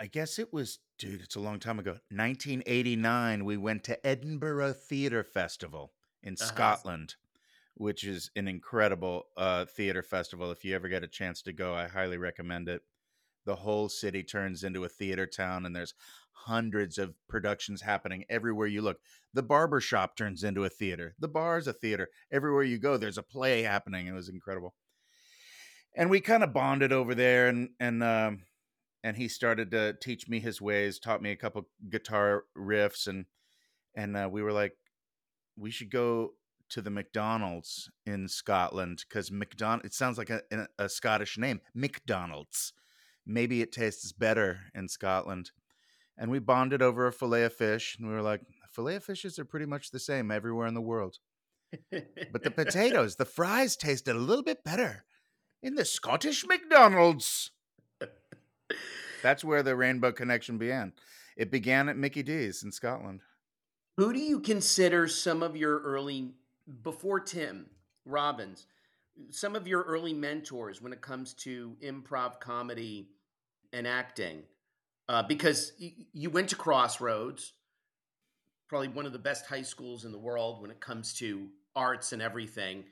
I 0.00 0.06
guess 0.06 0.38
it 0.38 0.52
was, 0.52 0.80
dude, 0.98 1.22
it's 1.22 1.36
a 1.36 1.40
long 1.40 1.60
time 1.60 1.78
ago. 1.78 1.92
1989, 2.10 3.44
we 3.44 3.56
went 3.56 3.84
to 3.84 4.06
Edinburgh 4.06 4.72
Theatre 4.72 5.22
Festival 5.22 5.92
in 6.22 6.34
uh-huh. 6.34 6.46
Scotland, 6.46 7.14
which 7.74 8.04
is 8.04 8.30
an 8.34 8.48
incredible 8.48 9.26
uh, 9.36 9.64
theater 9.66 10.02
festival. 10.02 10.50
If 10.50 10.64
you 10.64 10.74
ever 10.74 10.88
get 10.88 11.04
a 11.04 11.08
chance 11.08 11.42
to 11.42 11.52
go, 11.52 11.74
I 11.74 11.86
highly 11.86 12.18
recommend 12.18 12.68
it. 12.68 12.82
The 13.46 13.54
whole 13.56 13.88
city 13.88 14.22
turns 14.22 14.64
into 14.64 14.84
a 14.84 14.88
theater 14.88 15.26
town, 15.26 15.66
and 15.66 15.76
there's 15.76 15.94
hundreds 16.32 16.98
of 16.98 17.14
productions 17.28 17.82
happening 17.82 18.24
everywhere 18.28 18.66
you 18.66 18.82
look. 18.82 18.98
The 19.32 19.42
barber 19.42 19.80
shop 19.80 20.16
turns 20.16 20.42
into 20.42 20.64
a 20.64 20.68
theater. 20.68 21.14
The 21.18 21.28
bar 21.28 21.58
is 21.58 21.66
a 21.66 21.72
theater. 21.72 22.08
Everywhere 22.32 22.62
you 22.62 22.78
go, 22.78 22.96
there's 22.96 23.18
a 23.18 23.22
play 23.22 23.62
happening. 23.62 24.06
It 24.06 24.12
was 24.12 24.28
incredible. 24.28 24.74
And 25.94 26.10
we 26.10 26.20
kind 26.20 26.42
of 26.42 26.52
bonded 26.52 26.92
over 26.92 27.14
there, 27.14 27.48
and 27.48 27.68
and 27.78 28.02
um, 28.02 28.40
and 29.04 29.18
he 29.18 29.28
started 29.28 29.70
to 29.70 29.92
teach 30.00 30.28
me 30.28 30.40
his 30.40 30.62
ways, 30.62 30.98
taught 30.98 31.22
me 31.22 31.30
a 31.30 31.36
couple 31.36 31.68
guitar 31.90 32.44
riffs, 32.58 33.06
and 33.06 33.26
and 33.94 34.16
uh, 34.16 34.28
we 34.32 34.42
were 34.42 34.52
like, 34.52 34.72
we 35.56 35.70
should 35.70 35.90
go 35.90 36.30
to 36.70 36.80
the 36.80 36.90
McDonald's 36.90 37.90
in 38.06 38.26
Scotland 38.26 39.04
because 39.06 39.30
McDonald. 39.30 39.84
It 39.84 39.92
sounds 39.92 40.16
like 40.16 40.30
a, 40.30 40.40
a 40.78 40.88
Scottish 40.88 41.36
name, 41.36 41.60
McDonald's. 41.74 42.72
Maybe 43.26 43.60
it 43.60 43.72
tastes 43.72 44.10
better 44.12 44.60
in 44.74 44.88
Scotland. 44.88 45.52
And 46.16 46.30
we 46.30 46.38
bonded 46.38 46.80
over 46.80 47.06
a 47.06 47.12
fillet 47.12 47.44
of 47.44 47.52
fish, 47.52 47.96
and 47.98 48.08
we 48.08 48.14
were 48.14 48.22
like, 48.22 48.40
fillet 48.70 48.96
of 48.96 49.04
fishes 49.04 49.38
are 49.38 49.44
pretty 49.44 49.66
much 49.66 49.90
the 49.90 50.00
same 50.00 50.30
everywhere 50.30 50.66
in 50.66 50.74
the 50.74 50.80
world. 50.80 51.18
but 51.90 52.42
the 52.42 52.50
potatoes, 52.54 53.16
the 53.16 53.24
fries 53.24 53.76
tasted 53.76 54.16
a 54.16 54.18
little 54.18 54.44
bit 54.44 54.64
better 54.64 55.04
in 55.62 55.74
the 55.74 55.84
Scottish 55.84 56.46
McDonald's. 56.46 57.50
That's 59.24 59.42
where 59.42 59.62
the 59.62 59.74
Rainbow 59.74 60.12
Connection 60.12 60.58
began. 60.58 60.92
It 61.34 61.50
began 61.50 61.88
at 61.88 61.96
Mickey 61.96 62.22
D's 62.22 62.62
in 62.62 62.70
Scotland. 62.70 63.22
Who 63.96 64.12
do 64.12 64.18
you 64.18 64.38
consider 64.38 65.08
some 65.08 65.42
of 65.42 65.56
your 65.56 65.78
early, 65.78 66.34
before 66.82 67.20
Tim 67.20 67.70
Robbins, 68.04 68.66
some 69.30 69.56
of 69.56 69.66
your 69.66 69.80
early 69.84 70.12
mentors 70.12 70.82
when 70.82 70.92
it 70.92 71.00
comes 71.00 71.32
to 71.36 71.74
improv 71.82 72.38
comedy 72.38 73.08
and 73.72 73.86
acting? 73.86 74.42
Uh, 75.08 75.22
because 75.22 75.72
you 75.78 76.28
went 76.28 76.50
to 76.50 76.56
Crossroads, 76.56 77.54
probably 78.68 78.88
one 78.88 79.06
of 79.06 79.14
the 79.14 79.18
best 79.18 79.46
high 79.46 79.62
schools 79.62 80.04
in 80.04 80.12
the 80.12 80.18
world 80.18 80.60
when 80.60 80.70
it 80.70 80.80
comes 80.80 81.14
to 81.14 81.48
arts 81.74 82.12
and 82.12 82.20
everything. 82.20 82.84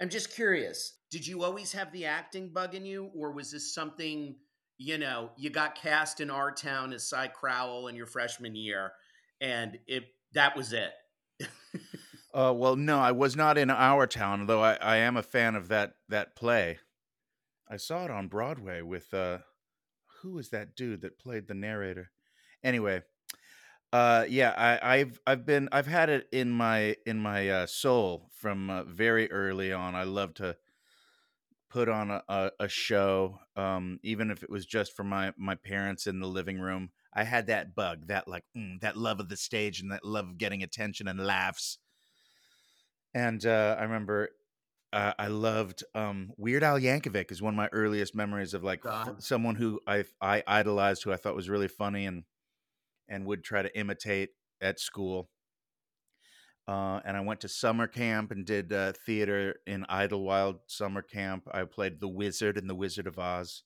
I'm 0.00 0.08
just 0.08 0.32
curious, 0.32 0.92
did 1.10 1.26
you 1.26 1.42
always 1.42 1.72
have 1.72 1.90
the 1.90 2.06
acting 2.06 2.50
bug 2.50 2.76
in 2.76 2.86
you, 2.86 3.10
or 3.12 3.32
was 3.32 3.50
this 3.50 3.74
something? 3.74 4.36
You 4.80 4.96
know, 4.96 5.30
you 5.36 5.50
got 5.50 5.74
cast 5.74 6.22
in 6.22 6.30
our 6.30 6.50
town 6.50 6.94
as 6.94 7.06
Cy 7.06 7.28
Crowell 7.28 7.88
in 7.88 7.94
your 7.94 8.06
freshman 8.06 8.56
year, 8.56 8.92
and 9.38 9.78
it 9.86 10.04
that 10.32 10.56
was 10.56 10.72
it. 10.72 10.92
uh, 12.34 12.54
well, 12.56 12.76
no, 12.76 12.98
I 12.98 13.12
was 13.12 13.36
not 13.36 13.58
in 13.58 13.68
our 13.68 14.06
town, 14.06 14.46
though 14.46 14.62
I, 14.62 14.78
I 14.80 14.96
am 14.96 15.18
a 15.18 15.22
fan 15.22 15.54
of 15.54 15.68
that 15.68 15.96
that 16.08 16.34
play. 16.34 16.78
I 17.68 17.76
saw 17.76 18.06
it 18.06 18.10
on 18.10 18.28
Broadway 18.28 18.80
with 18.80 19.12
uh, 19.12 19.40
who 20.22 20.32
was 20.32 20.48
that 20.48 20.74
dude 20.74 21.02
that 21.02 21.18
played 21.18 21.46
the 21.46 21.54
narrator? 21.54 22.10
Anyway, 22.64 23.02
uh, 23.92 24.24
yeah, 24.30 24.54
I, 24.56 24.96
I've 24.96 25.20
I've 25.26 25.44
been 25.44 25.68
I've 25.72 25.88
had 25.88 26.08
it 26.08 26.26
in 26.32 26.50
my 26.50 26.96
in 27.04 27.18
my 27.18 27.50
uh, 27.50 27.66
soul 27.66 28.30
from 28.32 28.70
uh, 28.70 28.84
very 28.84 29.30
early 29.30 29.74
on. 29.74 29.94
I 29.94 30.04
love 30.04 30.32
to 30.34 30.56
put 31.70 31.88
on 31.88 32.10
a, 32.10 32.22
a, 32.28 32.50
a 32.60 32.68
show, 32.68 33.38
um, 33.56 33.98
even 34.02 34.30
if 34.30 34.42
it 34.42 34.50
was 34.50 34.66
just 34.66 34.94
for 34.94 35.04
my 35.04 35.32
my 35.36 35.54
parents 35.54 36.06
in 36.06 36.20
the 36.20 36.26
living 36.26 36.60
room. 36.60 36.90
I 37.14 37.24
had 37.24 37.46
that 37.48 37.74
bug, 37.74 38.06
that 38.08 38.28
like 38.28 38.44
mm, 38.56 38.80
that 38.80 38.96
love 38.96 39.20
of 39.20 39.28
the 39.28 39.36
stage 39.36 39.80
and 39.80 39.90
that 39.92 40.04
love 40.04 40.28
of 40.28 40.38
getting 40.38 40.62
attention 40.62 41.08
and 41.08 41.18
laughs. 41.24 41.78
And 43.14 43.44
uh, 43.44 43.76
I 43.78 43.82
remember 43.82 44.30
uh, 44.92 45.12
I 45.18 45.28
loved 45.28 45.84
um, 45.94 46.32
Weird 46.36 46.62
Al 46.62 46.78
Yankovic 46.78 47.30
is 47.30 47.42
one 47.42 47.54
of 47.54 47.56
my 47.56 47.68
earliest 47.72 48.14
memories 48.14 48.54
of 48.54 48.64
like 48.64 48.82
f- 48.84 49.14
someone 49.18 49.56
who 49.56 49.80
I 49.86 50.04
I 50.20 50.42
idolized, 50.46 51.04
who 51.04 51.12
I 51.12 51.16
thought 51.16 51.36
was 51.36 51.48
really 51.48 51.68
funny 51.68 52.06
and 52.06 52.24
and 53.08 53.26
would 53.26 53.44
try 53.44 53.62
to 53.62 53.78
imitate 53.78 54.30
at 54.60 54.80
school. 54.80 55.30
Uh, 56.70 57.00
and 57.04 57.16
I 57.16 57.20
went 57.20 57.40
to 57.40 57.48
summer 57.48 57.88
camp 57.88 58.30
and 58.30 58.46
did 58.46 58.72
uh, 58.72 58.92
theater 59.04 59.56
in 59.66 59.84
Idlewild 59.88 60.60
summer 60.68 61.02
camp. 61.02 61.48
I 61.50 61.64
played 61.64 61.98
the 61.98 62.06
Wizard 62.06 62.56
in 62.56 62.68
the 62.68 62.76
Wizard 62.76 63.08
of 63.08 63.18
Oz, 63.18 63.64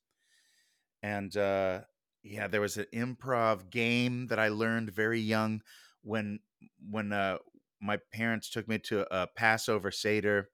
and 1.02 1.36
uh, 1.36 1.80
yeah, 2.22 2.48
there 2.48 2.62
was 2.62 2.78
an 2.78 2.86
improv 2.94 3.68
game 3.68 4.28
that 4.28 4.38
I 4.38 4.48
learned 4.48 4.90
very 4.90 5.20
young 5.20 5.60
when 6.00 6.38
when 6.90 7.12
uh, 7.12 7.36
my 7.78 7.98
parents 8.10 8.48
took 8.48 8.66
me 8.66 8.78
to 8.78 9.06
a 9.14 9.26
Passover 9.26 9.90
Seder, 9.90 10.48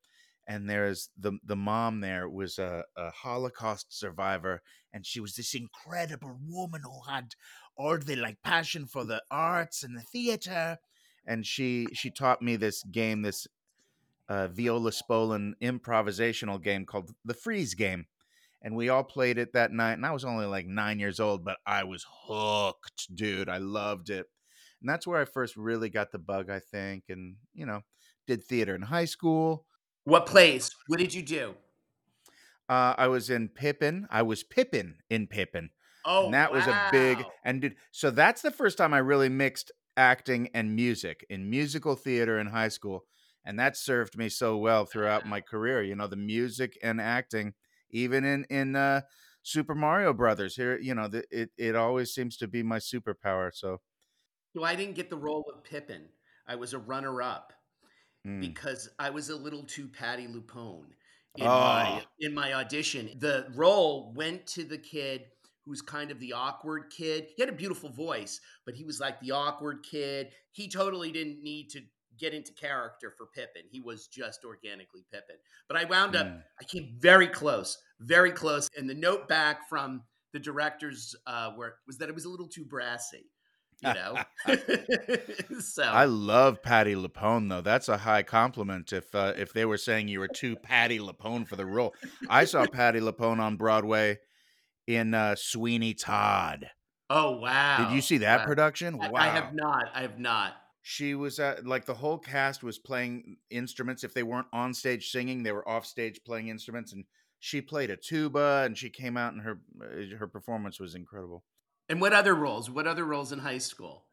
and 0.48 0.68
there's 0.68 1.10
the 1.16 1.38
the 1.44 1.54
mom 1.54 2.00
there 2.00 2.28
was 2.28 2.58
a, 2.58 2.82
a 2.96 3.10
Holocaust 3.12 3.96
survivor, 3.96 4.60
and 4.92 5.06
she 5.06 5.20
was 5.20 5.36
this 5.36 5.54
incredible 5.54 6.36
woman 6.48 6.80
who 6.82 7.08
had 7.08 7.36
all 7.76 7.96
the 7.96 8.16
like 8.16 8.42
passion 8.42 8.86
for 8.86 9.04
the 9.04 9.22
arts 9.30 9.84
and 9.84 9.96
the 9.96 10.02
theater 10.02 10.78
and 11.26 11.46
she 11.46 11.86
she 11.92 12.10
taught 12.10 12.42
me 12.42 12.56
this 12.56 12.82
game, 12.82 13.22
this 13.22 13.46
uh, 14.28 14.48
Viola 14.48 14.90
Spolin 14.90 15.52
improvisational 15.60 16.62
game 16.62 16.86
called 16.86 17.10
the 17.24 17.34
Freeze 17.34 17.74
Game, 17.74 18.06
and 18.62 18.76
we 18.76 18.88
all 18.88 19.04
played 19.04 19.38
it 19.38 19.52
that 19.52 19.72
night. 19.72 19.94
And 19.94 20.06
I 20.06 20.12
was 20.12 20.24
only 20.24 20.46
like 20.46 20.66
nine 20.66 20.98
years 20.98 21.20
old, 21.20 21.44
but 21.44 21.58
I 21.66 21.84
was 21.84 22.06
hooked, 22.26 23.14
dude. 23.14 23.48
I 23.48 23.58
loved 23.58 24.10
it, 24.10 24.26
and 24.80 24.88
that's 24.88 25.06
where 25.06 25.20
I 25.20 25.24
first 25.24 25.56
really 25.56 25.90
got 25.90 26.12
the 26.12 26.18
bug, 26.18 26.50
I 26.50 26.60
think. 26.60 27.04
And 27.08 27.36
you 27.54 27.66
know, 27.66 27.82
did 28.26 28.44
theater 28.44 28.74
in 28.74 28.82
high 28.82 29.04
school. 29.04 29.66
What 30.04 30.26
plays? 30.26 30.74
What 30.86 30.98
did 30.98 31.12
you 31.12 31.22
do? 31.22 31.54
Uh, 32.68 32.94
I 32.96 33.08
was 33.08 33.30
in 33.30 33.48
Pippin. 33.48 34.06
I 34.10 34.22
was 34.22 34.44
Pippin 34.44 34.94
in 35.10 35.26
Pippin. 35.26 35.70
Oh, 36.04 36.26
and 36.26 36.34
that 36.34 36.52
wow. 36.52 36.58
was 36.58 36.66
a 36.66 36.88
big 36.92 37.24
and 37.44 37.60
did 37.60 37.76
so. 37.90 38.10
That's 38.10 38.42
the 38.42 38.50
first 38.50 38.78
time 38.78 38.94
I 38.94 38.98
really 38.98 39.28
mixed 39.28 39.72
acting 39.96 40.48
and 40.54 40.74
music 40.74 41.26
in 41.28 41.50
musical 41.50 41.96
theater 41.96 42.38
in 42.38 42.46
high 42.46 42.68
school 42.68 43.04
and 43.44 43.58
that 43.58 43.76
served 43.76 44.16
me 44.16 44.28
so 44.28 44.56
well 44.56 44.84
throughout 44.84 45.26
my 45.26 45.40
career 45.40 45.82
you 45.82 45.94
know 45.94 46.06
the 46.06 46.16
music 46.16 46.78
and 46.82 47.00
acting 47.00 47.52
even 47.90 48.24
in 48.24 48.44
in 48.50 48.76
uh 48.76 49.00
super 49.42 49.74
mario 49.74 50.12
brothers 50.12 50.54
here 50.54 50.78
you 50.78 50.94
know 50.94 51.08
the, 51.08 51.24
it, 51.30 51.50
it 51.56 51.74
always 51.74 52.12
seems 52.12 52.36
to 52.36 52.46
be 52.46 52.62
my 52.62 52.78
superpower 52.78 53.50
so 53.52 53.80
well 54.54 54.64
i 54.64 54.74
didn't 54.74 54.94
get 54.94 55.10
the 55.10 55.16
role 55.16 55.44
of 55.52 55.64
pippin 55.64 56.02
i 56.46 56.54
was 56.54 56.72
a 56.74 56.78
runner-up 56.78 57.52
mm. 58.26 58.40
because 58.40 58.88
i 58.98 59.10
was 59.10 59.30
a 59.30 59.36
little 59.36 59.64
too 59.64 59.88
Patti 59.88 60.26
LuPone 60.26 60.86
in 61.36 61.46
oh. 61.46 61.48
my 61.48 62.02
in 62.20 62.34
my 62.34 62.52
audition 62.54 63.10
the 63.18 63.46
role 63.54 64.12
went 64.14 64.46
to 64.46 64.64
the 64.64 64.78
kid 64.78 65.26
who's 65.64 65.82
kind 65.82 66.10
of 66.10 66.18
the 66.20 66.32
awkward 66.32 66.84
kid. 66.90 67.28
He 67.36 67.42
had 67.42 67.48
a 67.48 67.56
beautiful 67.56 67.90
voice, 67.90 68.40
but 68.64 68.74
he 68.74 68.84
was 68.84 69.00
like 69.00 69.20
the 69.20 69.32
awkward 69.32 69.82
kid. 69.82 70.30
He 70.52 70.68
totally 70.68 71.12
didn't 71.12 71.42
need 71.42 71.70
to 71.70 71.80
get 72.18 72.34
into 72.34 72.52
character 72.52 73.14
for 73.16 73.26
Pippin. 73.26 73.62
He 73.70 73.80
was 73.80 74.06
just 74.06 74.44
organically 74.44 75.04
Pippin. 75.10 75.36
But 75.68 75.78
I 75.78 75.84
wound 75.84 76.16
up, 76.16 76.26
mm. 76.26 76.42
I 76.60 76.64
came 76.64 76.94
very 76.98 77.28
close, 77.28 77.78
very 78.00 78.30
close. 78.30 78.68
And 78.76 78.88
the 78.88 78.94
note 78.94 79.28
back 79.28 79.68
from 79.68 80.02
the 80.32 80.38
directors 80.38 81.14
uh, 81.26 81.52
were, 81.56 81.76
was 81.86 81.98
that 81.98 82.08
it 82.08 82.14
was 82.14 82.26
a 82.26 82.28
little 82.28 82.48
too 82.48 82.64
brassy. 82.64 83.30
You 83.82 83.94
know, 83.94 84.16
so 85.60 85.84
I 85.84 86.04
love 86.04 86.62
Patti 86.62 86.94
LuPone 86.94 87.48
though. 87.48 87.62
That's 87.62 87.88
a 87.88 87.96
high 87.96 88.22
compliment. 88.22 88.92
If 88.92 89.14
uh, 89.14 89.32
if 89.38 89.54
they 89.54 89.64
were 89.64 89.78
saying 89.78 90.08
you 90.08 90.20
were 90.20 90.28
too 90.28 90.54
Patti 90.56 90.98
LuPone 90.98 91.48
for 91.48 91.56
the 91.56 91.64
role, 91.64 91.94
I 92.28 92.44
saw 92.44 92.66
Patti 92.70 93.00
LuPone 93.00 93.38
on 93.38 93.56
Broadway 93.56 94.18
in 94.96 95.14
uh, 95.14 95.36
Sweeney 95.36 95.94
Todd. 95.94 96.70
Oh 97.08 97.38
wow! 97.38 97.84
Did 97.84 97.94
you 97.94 98.00
see 98.00 98.18
that 98.18 98.40
wow. 98.40 98.46
production? 98.46 98.98
Wow, 98.98 99.10
I, 99.14 99.26
I 99.26 99.28
have 99.28 99.54
not. 99.54 99.86
I 99.94 100.02
have 100.02 100.18
not. 100.18 100.54
She 100.82 101.14
was 101.14 101.38
at, 101.38 101.66
like 101.66 101.84
the 101.84 101.94
whole 101.94 102.18
cast 102.18 102.62
was 102.62 102.78
playing 102.78 103.36
instruments. 103.50 104.04
If 104.04 104.14
they 104.14 104.22
weren't 104.22 104.46
on 104.52 104.74
stage 104.74 105.10
singing, 105.10 105.42
they 105.42 105.52
were 105.52 105.68
off 105.68 105.86
stage 105.86 106.20
playing 106.24 106.48
instruments, 106.48 106.92
and 106.92 107.04
she 107.38 107.60
played 107.60 107.90
a 107.90 107.96
tuba. 107.96 108.62
And 108.64 108.76
she 108.76 108.90
came 108.90 109.16
out, 109.16 109.32
and 109.32 109.42
her 109.42 109.60
uh, 109.80 110.16
her 110.18 110.26
performance 110.26 110.80
was 110.80 110.94
incredible. 110.94 111.44
And 111.88 112.00
what 112.00 112.12
other 112.12 112.34
roles? 112.34 112.70
What 112.70 112.86
other 112.86 113.04
roles 113.04 113.32
in 113.32 113.40
high 113.40 113.58
school? 113.58 114.06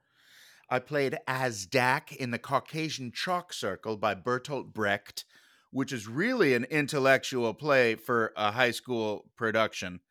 I 0.69 0.79
played 0.79 1.17
Azdak 1.27 2.15
in 2.15 2.31
the 2.31 2.39
Caucasian 2.39 3.12
Chalk 3.12 3.53
Circle 3.53 3.98
by 3.98 4.15
Bertolt 4.15 4.74
Brecht, 4.74 5.24
which 5.72 5.93
is 5.93 6.07
really 6.07 6.53
an 6.53 6.65
intellectual 6.65 7.53
play 7.53 7.96
for 7.96 8.34
a 8.36 8.51
high 8.51 8.72
school 8.72 9.29
production 9.38 10.01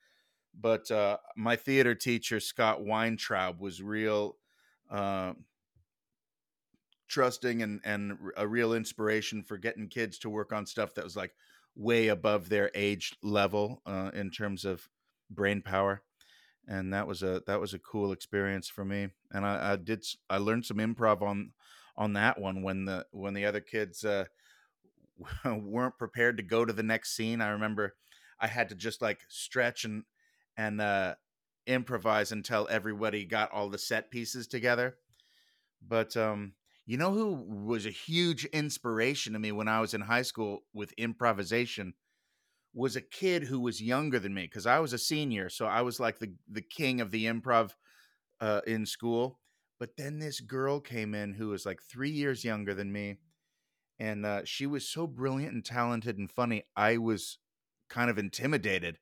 but 0.58 0.90
uh, 0.90 1.18
my 1.36 1.56
theater 1.56 1.94
teacher 1.94 2.40
Scott 2.40 2.84
Weintraub 2.84 3.60
was 3.60 3.82
real 3.82 4.36
uh, 4.90 5.34
trusting 7.08 7.62
and 7.62 7.80
and 7.84 8.18
a 8.36 8.46
real 8.46 8.72
inspiration 8.72 9.42
for 9.42 9.58
getting 9.58 9.88
kids 9.88 10.18
to 10.18 10.30
work 10.30 10.52
on 10.52 10.66
stuff 10.66 10.94
that 10.94 11.04
was 11.04 11.16
like 11.16 11.34
way 11.74 12.08
above 12.08 12.48
their 12.48 12.70
age 12.74 13.14
level 13.22 13.82
uh, 13.86 14.10
in 14.14 14.30
terms 14.30 14.64
of 14.64 14.88
brain 15.30 15.60
power. 15.60 16.02
And 16.68 16.92
that 16.94 17.06
was 17.06 17.22
a 17.22 17.42
that 17.46 17.60
was 17.60 17.74
a 17.74 17.78
cool 17.78 18.12
experience 18.12 18.68
for 18.68 18.84
me. 18.84 19.08
And 19.30 19.46
I, 19.46 19.72
I 19.72 19.76
did 19.76 20.04
I 20.28 20.38
learned 20.38 20.66
some 20.66 20.78
improv 20.78 21.22
on 21.22 21.52
on 21.96 22.14
that 22.14 22.40
one 22.40 22.62
when 22.62 22.86
the 22.86 23.06
when 23.12 23.34
the 23.34 23.44
other 23.46 23.60
kids 23.60 24.04
uh, 24.04 24.24
weren't 25.44 25.98
prepared 25.98 26.38
to 26.38 26.42
go 26.42 26.64
to 26.64 26.72
the 26.72 26.82
next 26.82 27.14
scene. 27.14 27.40
I 27.40 27.50
remember 27.50 27.94
I 28.40 28.48
had 28.48 28.68
to 28.70 28.74
just 28.74 29.00
like 29.00 29.20
stretch 29.28 29.84
and 29.84 30.04
and 30.56 30.80
uh, 30.80 31.14
improvise 31.66 32.32
until 32.32 32.68
everybody 32.70 33.24
got 33.24 33.52
all 33.52 33.68
the 33.68 33.78
set 33.78 34.10
pieces 34.10 34.46
together. 34.46 34.96
But 35.86 36.16
um, 36.16 36.52
you 36.86 36.96
know 36.96 37.12
who 37.12 37.34
was 37.66 37.86
a 37.86 37.90
huge 37.90 38.44
inspiration 38.46 39.32
to 39.34 39.38
me 39.38 39.52
when 39.52 39.68
I 39.68 39.80
was 39.80 39.94
in 39.94 40.02
high 40.02 40.22
school 40.22 40.64
with 40.72 40.92
improvisation 40.92 41.94
was 42.74 42.94
a 42.96 43.00
kid 43.00 43.44
who 43.44 43.60
was 43.60 43.82
younger 43.82 44.18
than 44.18 44.34
me 44.34 44.42
because 44.42 44.66
I 44.66 44.78
was 44.80 44.92
a 44.92 44.98
senior, 44.98 45.48
so 45.48 45.66
I 45.66 45.82
was 45.82 45.98
like 45.98 46.18
the 46.18 46.32
the 46.50 46.62
king 46.62 47.00
of 47.00 47.10
the 47.10 47.26
improv 47.26 47.72
uh, 48.40 48.60
in 48.66 48.86
school. 48.86 49.40
But 49.78 49.96
then 49.96 50.18
this 50.18 50.40
girl 50.40 50.80
came 50.80 51.14
in 51.14 51.34
who 51.34 51.48
was 51.48 51.66
like 51.66 51.82
three 51.82 52.10
years 52.10 52.44
younger 52.44 52.74
than 52.74 52.92
me, 52.92 53.18
and 53.98 54.26
uh, 54.26 54.42
she 54.44 54.66
was 54.66 54.88
so 54.88 55.06
brilliant 55.06 55.54
and 55.54 55.64
talented 55.64 56.18
and 56.18 56.30
funny. 56.30 56.64
I 56.76 56.98
was 56.98 57.38
kind 57.88 58.10
of 58.10 58.18
intimidated 58.18 58.98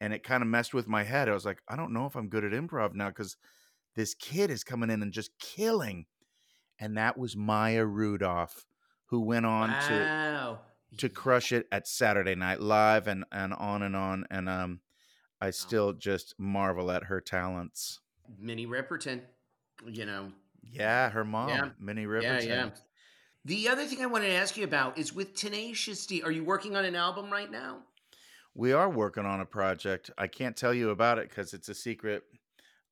and 0.00 0.12
it 0.12 0.22
kind 0.22 0.42
of 0.42 0.48
messed 0.48 0.74
with 0.74 0.88
my 0.88 1.02
head. 1.02 1.28
I 1.28 1.34
was 1.34 1.44
like, 1.44 1.62
I 1.68 1.76
don't 1.76 1.92
know 1.92 2.06
if 2.06 2.16
I'm 2.16 2.28
good 2.28 2.44
at 2.44 2.52
improv 2.52 2.94
now 2.94 3.08
because 3.08 3.36
this 3.96 4.14
kid 4.14 4.50
is 4.50 4.64
coming 4.64 4.90
in 4.90 5.02
and 5.02 5.12
just 5.12 5.38
killing. 5.38 6.06
And 6.78 6.96
that 6.96 7.18
was 7.18 7.36
Maya 7.36 7.84
Rudolph, 7.84 8.66
who 9.06 9.20
went 9.20 9.46
on 9.46 9.70
wow. 9.70 10.60
to 10.96 11.08
crush 11.08 11.50
it 11.50 11.66
at 11.72 11.88
Saturday 11.88 12.36
Night 12.36 12.60
Live 12.60 13.08
and 13.08 13.24
and 13.32 13.52
on 13.52 13.82
and 13.82 13.96
on 13.96 14.26
and 14.30 14.48
um 14.48 14.80
I 15.40 15.50
still 15.50 15.92
just 15.92 16.34
marvel 16.38 16.90
at 16.90 17.04
her 17.04 17.20
talents. 17.20 18.00
Minnie 18.38 18.66
Riperton, 18.66 19.22
you 19.86 20.04
know. 20.04 20.32
Yeah, 20.62 21.10
her 21.10 21.24
mom, 21.24 21.48
yeah. 21.48 21.68
Minnie 21.78 22.06
Riperton. 22.06 22.22
Yeah, 22.22 22.64
yeah. 22.64 22.70
The 23.44 23.68
other 23.68 23.86
thing 23.86 24.02
I 24.02 24.06
wanted 24.06 24.26
to 24.26 24.34
ask 24.34 24.56
you 24.56 24.64
about 24.64 24.98
is 24.98 25.14
with 25.14 25.34
Tenacious 25.34 26.06
D. 26.06 26.22
Are 26.22 26.30
you 26.30 26.44
working 26.44 26.76
on 26.76 26.84
an 26.84 26.96
album 26.96 27.30
right 27.30 27.50
now? 27.50 27.78
We 28.58 28.72
are 28.72 28.90
working 28.90 29.24
on 29.24 29.40
a 29.40 29.46
project. 29.46 30.10
I 30.18 30.26
can't 30.26 30.56
tell 30.56 30.74
you 30.74 30.90
about 30.90 31.18
it 31.18 31.28
because 31.28 31.54
it's 31.54 31.68
a 31.68 31.74
secret. 31.74 32.24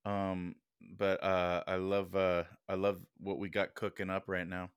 Um, 0.04 0.54
but 0.96 1.20
uh, 1.24 1.64
I 1.66 1.74
love 1.74 2.14
uh, 2.14 2.44
I 2.68 2.74
love 2.74 3.00
what 3.18 3.40
we 3.40 3.48
got 3.48 3.74
cooking 3.74 4.08
up 4.08 4.28
right 4.28 4.46
now. 4.46 4.70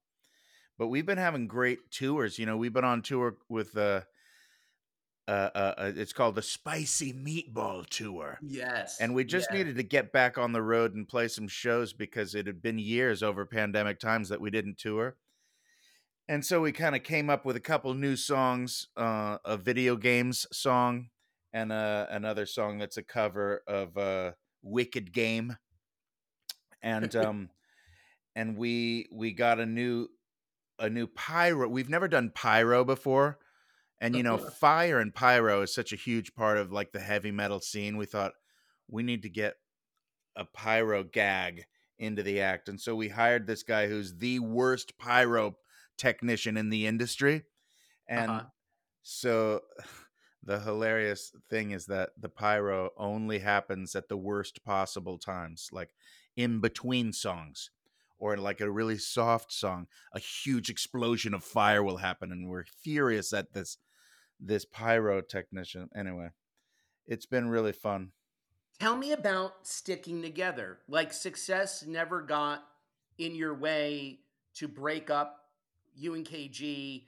But 0.79 0.87
we've 0.87 1.05
been 1.05 1.19
having 1.19 1.45
great 1.45 1.91
tours. 1.91 2.39
You 2.39 2.47
know, 2.47 2.57
we've 2.57 2.73
been 2.73 2.85
on 2.85 3.03
tour 3.03 3.37
with 3.49 3.77
uh, 3.77 4.01
uh, 5.27 5.49
uh, 5.53 5.73
uh 5.77 5.91
it's 5.95 6.11
called 6.11 6.33
the 6.33 6.41
Spicy 6.41 7.13
Meatball 7.13 7.85
Tour. 7.85 8.39
Yes, 8.41 8.97
and 8.99 9.13
we 9.13 9.25
just 9.25 9.51
needed 9.51 9.75
to 9.75 9.83
get 9.83 10.11
back 10.11 10.39
on 10.39 10.53
the 10.53 10.63
road 10.63 10.95
and 10.95 11.07
play 11.07 11.27
some 11.27 11.47
shows 11.47 11.93
because 11.93 12.33
it 12.33 12.47
had 12.47 12.63
been 12.63 12.79
years 12.79 13.21
over 13.21 13.45
pandemic 13.45 13.99
times 13.99 14.29
that 14.29 14.41
we 14.41 14.49
didn't 14.49 14.79
tour. 14.79 15.17
And 16.29 16.45
so 16.45 16.61
we 16.61 16.71
kind 16.71 16.95
of 16.95 17.01
came 17.01 17.27
up 17.27 17.43
with 17.43 17.55
a 17.55 17.59
couple 17.59 17.91
new 17.95 18.15
songs, 18.15 18.85
uh, 18.95 19.39
a 19.43 19.57
video 19.57 19.95
games 19.95 20.45
song, 20.51 21.09
and 21.51 21.71
uh, 21.71 22.05
another 22.11 22.45
song 22.45 22.77
that's 22.77 22.97
a 22.97 23.03
cover 23.03 23.63
of 23.67 23.97
uh, 23.97 24.33
"Wicked 24.61 25.11
Game." 25.11 25.57
And 26.83 27.15
um, 27.15 27.49
and 28.35 28.55
we 28.55 29.07
we 29.11 29.31
got 29.31 29.59
a 29.59 29.65
new 29.65 30.07
a 30.77 30.87
new 30.87 31.07
pyro. 31.07 31.67
We've 31.67 31.89
never 31.89 32.07
done 32.07 32.31
pyro 32.35 32.85
before. 32.85 33.39
And 33.99 34.15
you 34.15 34.21
know, 34.21 34.37
fire 34.37 34.99
and 34.99 35.11
pyro 35.11 35.63
is 35.63 35.73
such 35.73 35.93
a 35.93 35.97
huge 35.97 36.35
part 36.35 36.59
of 36.59 36.71
like 36.71 36.91
the 36.91 36.99
heavy 36.99 37.31
metal 37.31 37.59
scene. 37.59 37.97
We 37.97 38.05
thought 38.05 38.33
we 38.87 39.01
need 39.01 39.23
to 39.23 39.29
get 39.29 39.55
a 40.35 40.45
pyro 40.45 41.03
gag 41.03 41.65
into 41.97 42.21
the 42.21 42.39
act. 42.41 42.69
And 42.69 42.79
so 42.79 42.95
we 42.95 43.09
hired 43.09 43.47
this 43.47 43.63
guy 43.63 43.87
who's 43.87 44.15
the 44.15 44.37
worst 44.37 44.95
pyro 44.99 45.55
technician 45.99 46.57
in 46.57 46.69
the 46.69 46.87
industry. 46.87 47.43
And 48.07 48.31
uh-huh. 48.31 48.43
so 49.03 49.61
the 50.43 50.59
hilarious 50.59 51.31
thing 51.49 51.71
is 51.71 51.85
that 51.87 52.09
the 52.17 52.29
pyro 52.29 52.91
only 52.97 53.39
happens 53.39 53.95
at 53.95 54.09
the 54.09 54.17
worst 54.17 54.63
possible 54.63 55.17
times, 55.17 55.69
like 55.71 55.89
in 56.35 56.59
between 56.59 57.13
songs 57.13 57.69
or 58.19 58.35
like 58.37 58.61
a 58.61 58.69
really 58.69 58.97
soft 58.97 59.51
song, 59.51 59.87
a 60.13 60.19
huge 60.19 60.69
explosion 60.69 61.33
of 61.33 61.43
fire 61.43 61.81
will 61.81 61.97
happen, 61.97 62.31
and 62.31 62.49
we're 62.49 62.65
furious 62.65 63.33
at 63.33 63.53
this 63.53 63.77
this 64.39 64.65
pyro 64.65 65.21
technician. 65.21 65.89
Anyway, 65.95 66.29
it's 67.07 67.25
been 67.25 67.49
really 67.49 67.73
fun. 67.73 68.11
Tell 68.79 68.95
me 68.95 69.11
about 69.11 69.67
sticking 69.67 70.21
together. 70.21 70.79
Like 70.87 71.11
success 71.11 71.85
never 71.85 72.21
got 72.21 72.63
in 73.17 73.35
your 73.35 73.53
way 73.53 74.19
to 74.55 74.67
break 74.67 75.09
up 75.09 75.38
you 75.99 76.15
and 76.15 76.25
KG. 76.25 77.05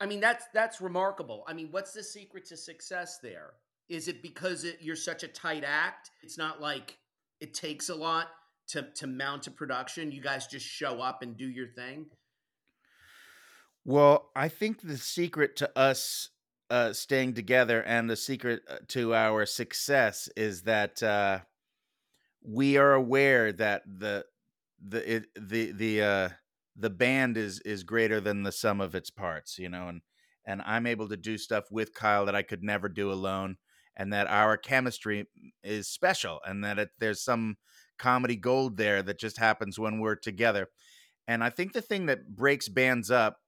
I 0.00 0.06
mean, 0.06 0.20
that's 0.20 0.46
that's 0.52 0.80
remarkable. 0.80 1.44
I 1.46 1.52
mean, 1.52 1.68
what's 1.70 1.92
the 1.92 2.02
secret 2.02 2.46
to 2.46 2.56
success 2.56 3.18
there? 3.22 3.52
Is 3.88 4.08
it 4.08 4.22
because 4.22 4.64
it, 4.64 4.78
you're 4.80 4.96
such 4.96 5.22
a 5.22 5.28
tight 5.28 5.64
act? 5.64 6.10
It's 6.22 6.38
not 6.38 6.60
like 6.60 6.96
it 7.40 7.54
takes 7.54 7.88
a 7.88 7.94
lot 7.94 8.28
to 8.68 8.82
to 8.96 9.06
mount 9.06 9.46
a 9.46 9.50
production. 9.50 10.10
You 10.10 10.22
guys 10.22 10.46
just 10.46 10.66
show 10.66 11.00
up 11.00 11.22
and 11.22 11.36
do 11.36 11.46
your 11.46 11.68
thing. 11.68 12.06
Well, 13.84 14.30
I 14.34 14.48
think 14.48 14.80
the 14.80 14.96
secret 14.96 15.56
to 15.56 15.78
us 15.78 16.30
uh, 16.70 16.92
staying 16.94 17.34
together 17.34 17.82
and 17.82 18.08
the 18.08 18.16
secret 18.16 18.62
uh, 18.68 18.76
to 18.88 19.14
our 19.14 19.44
success 19.44 20.28
is 20.36 20.62
that 20.62 21.02
uh, 21.02 21.40
we 22.42 22.78
are 22.78 22.94
aware 22.94 23.52
that 23.52 23.82
the 23.86 24.24
the 24.86 25.16
it, 25.16 25.26
the 25.36 25.72
the 25.72 26.02
uh, 26.02 26.28
the 26.76 26.90
band 26.90 27.36
is 27.36 27.60
is 27.60 27.84
greater 27.84 28.20
than 28.20 28.42
the 28.42 28.52
sum 28.52 28.80
of 28.80 28.94
its 28.94 29.10
parts, 29.10 29.58
you 29.58 29.68
know, 29.68 29.88
and 29.88 30.02
and 30.44 30.62
I'm 30.62 30.86
able 30.86 31.08
to 31.08 31.16
do 31.16 31.38
stuff 31.38 31.70
with 31.70 31.94
Kyle 31.94 32.26
that 32.26 32.34
I 32.34 32.42
could 32.42 32.62
never 32.62 32.88
do 32.88 33.10
alone, 33.12 33.56
and 33.96 34.12
that 34.12 34.26
our 34.26 34.56
chemistry 34.56 35.26
is 35.62 35.88
special, 35.88 36.40
and 36.46 36.64
that 36.64 36.78
it, 36.78 36.90
there's 36.98 37.22
some 37.22 37.56
comedy 37.98 38.36
gold 38.36 38.76
there 38.76 39.02
that 39.02 39.18
just 39.18 39.38
happens 39.38 39.78
when 39.78 40.00
we're 40.00 40.16
together. 40.16 40.68
And 41.28 41.44
I 41.44 41.50
think 41.50 41.72
the 41.72 41.82
thing 41.82 42.06
that 42.06 42.34
breaks 42.36 42.68
bands 42.68 43.10
up 43.10 43.40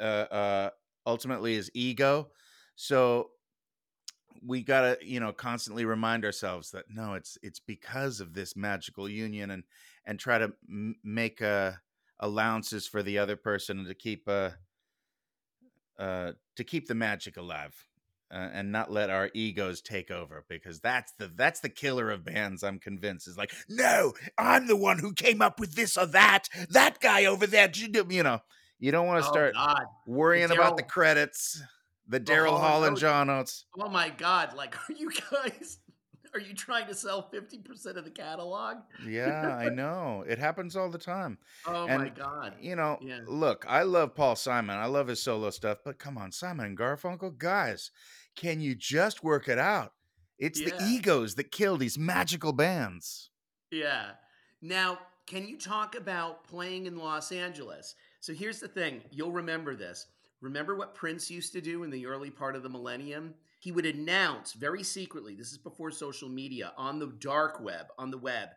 uh, 0.00 0.02
uh, 0.02 0.70
ultimately 1.06 1.54
is 1.54 1.70
ego. 1.74 2.30
So 2.76 3.30
we 4.42 4.62
gotta, 4.62 4.98
you 5.02 5.20
know, 5.20 5.32
constantly 5.32 5.84
remind 5.84 6.24
ourselves 6.24 6.70
that 6.70 6.86
no, 6.88 7.14
it's 7.14 7.38
it's 7.42 7.60
because 7.60 8.20
of 8.20 8.34
this 8.34 8.56
magical 8.56 9.08
union, 9.08 9.50
and 9.50 9.64
and 10.04 10.18
try 10.18 10.38
to 10.38 10.52
m- 10.68 10.96
make 11.04 11.40
uh, 11.42 11.72
allowances 12.22 12.86
for 12.86 13.02
the 13.02 13.18
other 13.18 13.36
person 13.36 13.84
to 13.84 13.94
keep 13.94 14.26
uh, 14.28 14.50
uh, 15.98 16.32
to 16.56 16.64
keep 16.64 16.86
the 16.86 16.94
magic 16.94 17.36
alive 17.36 17.74
uh, 18.32 18.48
and 18.52 18.72
not 18.72 18.90
let 18.90 19.10
our 19.10 19.28
egos 19.34 19.82
take 19.82 20.10
over 20.10 20.44
because 20.48 20.80
that's 20.80 21.12
the 21.18 21.30
that's 21.36 21.60
the 21.60 21.68
killer 21.68 22.10
of 22.10 22.24
bands 22.24 22.62
i'm 22.62 22.78
convinced. 22.78 23.28
Is 23.28 23.36
like 23.36 23.52
no 23.68 24.14
i'm 24.38 24.66
the 24.66 24.76
one 24.76 24.98
who 24.98 25.12
came 25.12 25.42
up 25.42 25.60
with 25.60 25.74
this 25.74 25.98
or 25.98 26.06
that. 26.06 26.48
That 26.70 27.00
guy 27.00 27.26
over 27.26 27.46
there 27.46 27.70
you 27.74 28.22
know. 28.22 28.40
You 28.78 28.90
don't 28.90 29.06
want 29.06 29.22
to 29.22 29.28
oh, 29.28 29.32
start 29.32 29.54
God. 29.54 29.84
worrying 30.06 30.50
about 30.50 30.76
the 30.76 30.82
credits 30.82 31.60
the 32.08 32.18
daryl 32.18 32.58
hall 32.58 32.84
and 32.84 32.96
john 32.96 33.30
oates. 33.30 33.66
Oh 33.78 33.88
my 33.88 34.10
god. 34.10 34.54
Like 34.56 34.76
are 34.88 34.92
you 34.92 35.10
guys 35.10 35.78
are 36.34 36.40
you 36.40 36.54
trying 36.54 36.86
to 36.86 36.94
sell 36.94 37.28
50% 37.32 37.96
of 37.96 38.04
the 38.04 38.10
catalog? 38.10 38.78
yeah, 39.06 39.56
I 39.56 39.68
know. 39.74 40.24
It 40.26 40.38
happens 40.38 40.76
all 40.76 40.90
the 40.90 40.98
time. 40.98 41.38
Oh 41.66 41.86
and, 41.86 42.02
my 42.02 42.08
god. 42.08 42.54
You 42.60 42.76
know, 42.76 42.98
yeah. 43.00 43.20
look, 43.26 43.64
I 43.68 43.82
love 43.82 44.14
Paul 44.14 44.36
Simon. 44.36 44.76
I 44.76 44.86
love 44.86 45.08
his 45.08 45.22
solo 45.22 45.50
stuff, 45.50 45.78
but 45.84 45.98
come 45.98 46.16
on, 46.16 46.32
Simon 46.32 46.66
and 46.66 46.78
Garfunkel, 46.78 47.36
guys, 47.36 47.90
can 48.34 48.60
you 48.60 48.74
just 48.74 49.22
work 49.22 49.48
it 49.48 49.58
out? 49.58 49.92
It's 50.38 50.60
yeah. 50.60 50.70
the 50.70 50.84
egos 50.84 51.34
that 51.36 51.52
kill 51.52 51.76
these 51.76 51.98
magical 51.98 52.52
bands. 52.52 53.30
Yeah. 53.70 54.12
Now, 54.60 54.98
can 55.26 55.46
you 55.46 55.58
talk 55.58 55.94
about 55.94 56.44
playing 56.44 56.86
in 56.86 56.96
Los 56.96 57.30
Angeles? 57.30 57.94
So 58.20 58.32
here's 58.32 58.58
the 58.60 58.68
thing 58.68 59.02
you'll 59.10 59.32
remember 59.32 59.74
this. 59.74 60.06
Remember 60.40 60.74
what 60.74 60.94
Prince 60.94 61.30
used 61.30 61.52
to 61.52 61.60
do 61.60 61.84
in 61.84 61.90
the 61.90 62.06
early 62.06 62.30
part 62.30 62.56
of 62.56 62.62
the 62.62 62.68
millennium? 62.68 63.34
He 63.62 63.70
would 63.70 63.86
announce 63.86 64.54
very 64.54 64.82
secretly, 64.82 65.36
this 65.36 65.52
is 65.52 65.58
before 65.58 65.92
social 65.92 66.28
media, 66.28 66.72
on 66.76 66.98
the 66.98 67.14
dark 67.20 67.60
web, 67.60 67.86
on 67.96 68.10
the 68.10 68.18
web, 68.18 68.48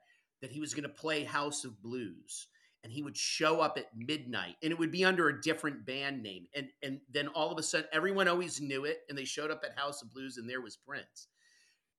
that 0.42 0.50
he 0.52 0.60
was 0.60 0.74
going 0.74 0.82
to 0.82 0.90
play 0.90 1.24
House 1.24 1.64
of 1.64 1.80
Blues. 1.80 2.48
And 2.84 2.92
he 2.92 3.04
would 3.04 3.16
show 3.16 3.62
up 3.62 3.78
at 3.78 3.96
midnight 3.96 4.56
and 4.64 4.72
it 4.72 4.80
would 4.80 4.92
be 4.92 5.06
under 5.06 5.30
a 5.30 5.42
different 5.42 5.86
band 5.86 6.24
name. 6.24 6.48
And, 6.56 6.70
and 6.82 7.02
then 7.12 7.28
all 7.28 7.52
of 7.52 7.60
a 7.60 7.64
sudden, 7.64 7.88
everyone 7.94 8.28
always 8.28 8.60
knew 8.60 8.86
it. 8.86 9.02
And 9.08 9.16
they 9.16 9.26
showed 9.26 9.52
up 9.52 9.64
at 9.64 9.78
House 9.78 10.02
of 10.02 10.12
Blues 10.12 10.38
and 10.38 10.50
there 10.50 10.62
was 10.62 10.76
Prince. 10.76 11.28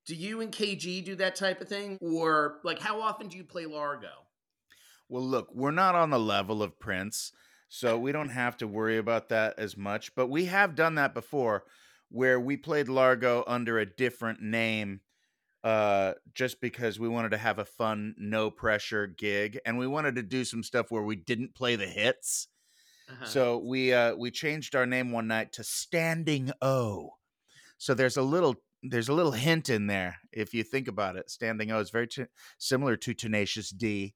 Do 0.05 0.13
you 0.13 0.41
and 0.41 0.51
KG 0.51 1.05
do 1.05 1.15
that 1.15 1.35
type 1.35 1.61
of 1.61 1.69
thing? 1.69 1.97
Or 2.01 2.59
like, 2.65 2.79
how 2.79 2.99
often 2.99 3.29
do 3.29 3.37
you 3.37 3.45
play 3.45 3.65
Largo? 3.65 4.11
Well, 5.07 5.23
look, 5.23 5.47
we're 5.53 5.71
not 5.71 5.95
on 5.95 6.09
the 6.09 6.19
level 6.19 6.61
of 6.61 6.77
Prince. 6.77 7.31
So 7.69 7.97
we 7.97 8.11
don't 8.11 8.29
have 8.29 8.57
to 8.57 8.67
worry 8.67 8.97
about 8.97 9.29
that 9.29 9.57
as 9.57 9.77
much. 9.77 10.13
But 10.13 10.27
we 10.27 10.45
have 10.45 10.75
done 10.75 10.95
that 10.95 11.13
before 11.13 11.63
where 12.09 12.39
we 12.39 12.57
played 12.57 12.89
Largo 12.89 13.43
under 13.47 13.79
a 13.79 13.85
different 13.85 14.41
name 14.41 15.01
uh 15.63 16.13
just 16.33 16.61
because 16.61 16.99
we 16.99 17.09
wanted 17.09 17.29
to 17.31 17.37
have 17.37 17.57
a 17.59 17.65
fun 17.65 18.13
no 18.17 18.51
pressure 18.51 19.07
gig 19.07 19.59
and 19.65 19.77
we 19.77 19.87
wanted 19.87 20.15
to 20.15 20.21
do 20.23 20.45
some 20.45 20.61
stuff 20.63 20.91
where 20.91 21.01
we 21.03 21.15
didn't 21.15 21.55
play 21.55 21.75
the 21.75 21.87
hits. 21.87 22.47
Uh-huh. 23.09 23.25
So 23.25 23.57
we 23.57 23.93
uh 23.93 24.15
we 24.15 24.31
changed 24.31 24.75
our 24.75 24.85
name 24.85 25.11
one 25.11 25.27
night 25.27 25.53
to 25.53 25.63
Standing 25.63 26.51
O. 26.61 27.11
So 27.77 27.93
there's 27.93 28.17
a 28.17 28.21
little 28.21 28.55
there's 28.83 29.09
a 29.09 29.13
little 29.13 29.31
hint 29.31 29.69
in 29.69 29.87
there 29.87 30.17
if 30.31 30.53
you 30.53 30.63
think 30.63 30.87
about 30.87 31.15
it. 31.15 31.29
Standing 31.29 31.71
O 31.71 31.79
is 31.79 31.89
very 31.89 32.07
t- 32.07 32.25
similar 32.57 32.95
to 32.97 33.13
Tenacious 33.13 33.69
D. 33.69 34.15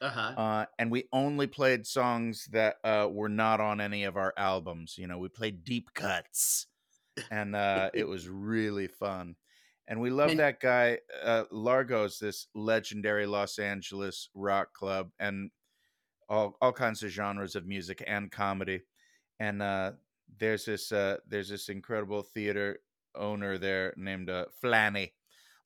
Uh-huh. 0.00 0.20
Uh, 0.36 0.66
and 0.78 0.90
we 0.90 1.04
only 1.12 1.46
played 1.46 1.86
songs 1.86 2.46
that 2.52 2.76
uh, 2.82 3.08
were 3.10 3.28
not 3.28 3.60
on 3.60 3.80
any 3.80 4.02
of 4.04 4.16
our 4.16 4.34
albums. 4.36 4.96
You 4.98 5.06
know, 5.06 5.18
we 5.18 5.28
played 5.28 5.64
deep 5.64 5.94
cuts, 5.94 6.66
and 7.30 7.54
uh, 7.54 7.90
it 7.94 8.06
was 8.06 8.28
really 8.28 8.86
fun. 8.88 9.36
And 9.88 10.00
we 10.00 10.10
love 10.10 10.36
that 10.36 10.60
guy. 10.60 10.98
Uh, 11.22 11.44
Largo's 11.50 12.18
this 12.18 12.46
legendary 12.54 13.26
Los 13.26 13.58
Angeles 13.58 14.28
rock 14.34 14.72
club, 14.72 15.10
and 15.18 15.50
all 16.28 16.56
all 16.60 16.72
kinds 16.72 17.02
of 17.02 17.10
genres 17.10 17.56
of 17.56 17.66
music 17.66 18.02
and 18.06 18.30
comedy. 18.30 18.82
And 19.40 19.60
uh, 19.60 19.92
there's 20.38 20.64
this 20.64 20.92
uh, 20.92 21.18
there's 21.26 21.48
this 21.48 21.68
incredible 21.68 22.22
theater 22.22 22.78
owner 23.14 23.58
there 23.58 23.92
named 23.96 24.30
uh, 24.30 24.46
Flanny, 24.62 25.12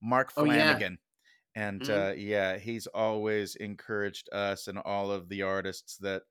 Mark 0.02 0.32
Flanagan. 0.32 0.98
Oh, 0.98 1.02
yeah. 1.56 1.62
And 1.68 1.80
mm-hmm. 1.82 2.10
uh, 2.10 2.12
yeah, 2.12 2.58
he's 2.58 2.86
always 2.86 3.56
encouraged 3.56 4.28
us 4.32 4.66
and 4.66 4.78
all 4.78 5.10
of 5.10 5.28
the 5.28 5.42
artists 5.42 5.96
that 5.98 6.22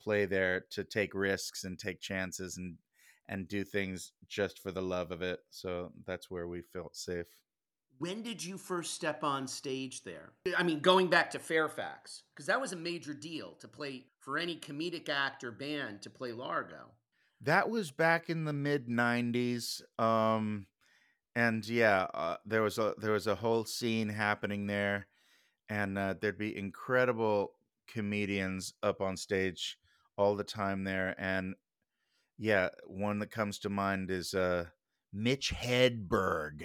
play 0.00 0.26
there 0.26 0.66
to 0.72 0.84
take 0.84 1.14
risks 1.14 1.64
and 1.64 1.78
take 1.78 2.00
chances 2.00 2.58
and 2.58 2.76
and 3.28 3.48
do 3.48 3.64
things 3.64 4.12
just 4.28 4.58
for 4.62 4.70
the 4.70 4.82
love 4.82 5.10
of 5.10 5.22
it. 5.22 5.40
So 5.50 5.92
that's 6.06 6.30
where 6.30 6.46
we 6.48 6.62
felt 6.62 6.96
safe. 6.96 7.26
When 7.98 8.22
did 8.22 8.44
you 8.44 8.58
first 8.58 8.94
step 8.94 9.22
on 9.22 9.46
stage 9.46 10.02
there? 10.02 10.32
I 10.58 10.62
mean, 10.62 10.80
going 10.80 11.08
back 11.08 11.30
to 11.30 11.38
Fairfax, 11.38 12.24
because 12.34 12.46
that 12.46 12.60
was 12.60 12.72
a 12.72 12.76
major 12.76 13.14
deal 13.14 13.52
to 13.60 13.68
play 13.68 14.06
for 14.18 14.36
any 14.36 14.56
comedic 14.56 15.08
act 15.08 15.44
or 15.44 15.52
band 15.52 16.02
to 16.02 16.10
play 16.10 16.32
Largo. 16.32 16.90
That 17.40 17.70
was 17.70 17.90
back 17.90 18.30
in 18.30 18.44
the 18.44 18.52
mid 18.52 18.88
'90s, 18.88 19.82
um, 19.98 20.66
and 21.36 21.66
yeah, 21.68 22.06
uh, 22.14 22.36
there 22.44 22.62
was 22.62 22.78
a 22.78 22.94
there 22.98 23.12
was 23.12 23.26
a 23.26 23.34
whole 23.34 23.64
scene 23.64 24.08
happening 24.08 24.66
there, 24.66 25.06
and 25.68 25.96
uh, 25.96 26.14
there'd 26.20 26.38
be 26.38 26.56
incredible 26.56 27.52
comedians 27.86 28.74
up 28.82 29.00
on 29.00 29.16
stage 29.16 29.78
all 30.16 30.34
the 30.34 30.44
time 30.44 30.84
there, 30.84 31.14
and 31.18 31.54
yeah, 32.38 32.68
one 32.86 33.18
that 33.20 33.30
comes 33.30 33.58
to 33.60 33.68
mind 33.68 34.10
is 34.10 34.34
uh, 34.34 34.66
Mitch 35.12 35.52
Hedberg 35.52 36.64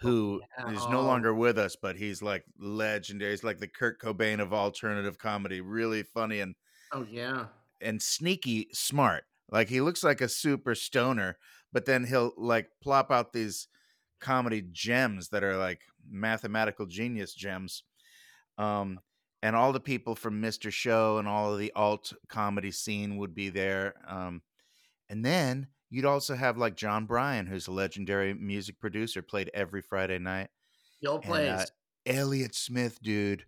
who 0.00 0.40
yeah. 0.58 0.72
is 0.72 0.88
no 0.88 1.00
Oh, 1.00 1.02
longer 1.02 1.34
with 1.34 1.58
us, 1.58 1.76
but 1.76 1.96
he's 1.96 2.22
like 2.22 2.44
legendary. 2.58 3.32
He's 3.32 3.44
like 3.44 3.58
the 3.58 3.68
Kurt 3.68 4.00
Cobain 4.00 4.40
of 4.40 4.52
alternative 4.52 5.18
comedy. 5.18 5.60
Really 5.60 6.02
funny 6.02 6.40
and 6.40 6.54
oh 6.92 7.06
yeah. 7.08 7.46
and 7.80 8.00
sneaky 8.00 8.68
smart. 8.72 9.24
Like 9.50 9.68
he 9.68 9.80
looks 9.80 10.02
like 10.02 10.20
a 10.20 10.28
super 10.28 10.74
stoner, 10.74 11.36
but 11.72 11.84
then 11.84 12.04
he'll 12.04 12.32
like 12.36 12.70
plop 12.82 13.10
out 13.10 13.32
these 13.32 13.68
comedy 14.20 14.62
gems 14.72 15.28
that 15.30 15.44
are 15.44 15.56
like 15.56 15.82
mathematical 16.08 16.86
genius 16.86 17.34
gems. 17.34 17.84
Um, 18.56 19.00
and 19.42 19.56
all 19.56 19.72
the 19.72 19.80
people 19.80 20.14
from 20.14 20.40
Mr. 20.40 20.70
Show 20.70 21.18
and 21.18 21.26
all 21.26 21.52
of 21.52 21.58
the 21.58 21.72
alt 21.74 22.12
comedy 22.28 22.70
scene 22.70 23.16
would 23.18 23.34
be 23.34 23.48
there. 23.48 23.94
Um, 24.06 24.42
and 25.10 25.24
then 25.24 25.66
you'd 25.90 26.06
also 26.06 26.36
have 26.36 26.56
like 26.56 26.76
Jon 26.76 27.04
Brion, 27.04 27.46
who's 27.46 27.66
a 27.66 27.72
legendary 27.72 28.32
music 28.32 28.78
producer, 28.78 29.20
played 29.20 29.50
every 29.52 29.82
Friday 29.82 30.20
night. 30.20 30.48
And 31.16 31.24
plays. 31.24 31.48
uh, 31.50 31.66
Elliott 32.06 32.54
Smith, 32.54 33.02
dude. 33.02 33.44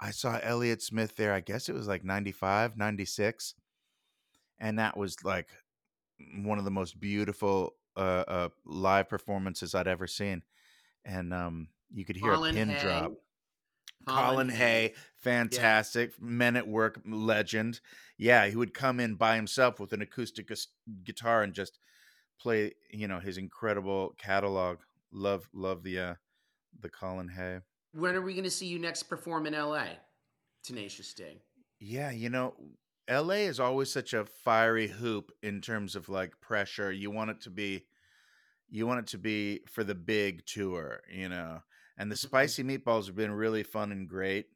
I 0.00 0.10
saw 0.10 0.40
Elliott 0.42 0.82
Smith 0.82 1.14
there. 1.16 1.34
I 1.34 1.40
guess 1.40 1.68
it 1.68 1.74
was 1.74 1.86
like 1.86 2.02
95, 2.02 2.76
96. 2.78 3.54
And 4.58 4.78
that 4.78 4.96
was 4.96 5.22
like 5.22 5.48
one 6.42 6.58
of 6.58 6.64
the 6.64 6.70
most 6.70 6.98
beautiful 6.98 7.74
uh, 7.96 8.24
uh, 8.26 8.48
live 8.64 9.08
performances 9.08 9.74
I'd 9.74 9.86
ever 9.86 10.06
seen. 10.06 10.42
And 11.04 11.34
um, 11.34 11.68
you 11.92 12.06
could 12.06 12.16
hear 12.16 12.34
Colin 12.34 12.54
a 12.54 12.58
pin 12.58 12.68
Hay. 12.70 12.80
drop. 12.80 13.12
Colin 14.06 14.48
Hay, 14.48 14.94
fantastic 15.16 16.20
men 16.20 16.56
at 16.56 16.68
work 16.68 17.00
legend. 17.06 17.80
Yeah, 18.18 18.46
he 18.46 18.56
would 18.56 18.74
come 18.74 19.00
in 19.00 19.14
by 19.14 19.36
himself 19.36 19.80
with 19.80 19.92
an 19.92 20.02
acoustic 20.02 20.48
gus- 20.48 20.68
guitar 21.04 21.42
and 21.42 21.52
just 21.52 21.78
play, 22.40 22.72
you 22.90 23.08
know, 23.08 23.20
his 23.20 23.38
incredible 23.38 24.14
catalog. 24.18 24.78
Love, 25.12 25.48
love 25.52 25.82
the 25.82 25.98
uh, 25.98 26.14
the 26.80 26.88
Colin 26.88 27.28
Hay. 27.28 27.60
When 27.92 28.14
are 28.14 28.22
we 28.22 28.32
going 28.32 28.44
to 28.44 28.50
see 28.50 28.66
you 28.66 28.78
next 28.78 29.04
perform 29.04 29.46
in 29.46 29.52
LA? 29.52 29.86
Tenacious 30.62 31.12
D. 31.12 31.24
Yeah, 31.80 32.10
you 32.10 32.30
know, 32.30 32.54
LA 33.10 33.46
is 33.46 33.60
always 33.60 33.92
such 33.92 34.14
a 34.14 34.24
fiery 34.24 34.88
hoop 34.88 35.32
in 35.42 35.60
terms 35.60 35.96
of 35.96 36.08
like 36.08 36.40
pressure. 36.40 36.90
You 36.90 37.10
want 37.10 37.30
it 37.30 37.40
to 37.42 37.50
be 37.50 37.84
you 38.70 38.86
want 38.86 39.00
it 39.00 39.06
to 39.08 39.18
be 39.18 39.60
for 39.68 39.84
the 39.84 39.94
big 39.94 40.46
tour, 40.46 41.02
you 41.12 41.28
know. 41.28 41.62
And 41.98 42.10
the 42.10 42.16
Mhm. 42.16 42.18
spicy 42.18 42.62
meatballs 42.64 43.06
have 43.06 43.16
been 43.16 43.32
really 43.32 43.62
fun 43.62 43.92
and 43.92 44.08
great. 44.08 44.46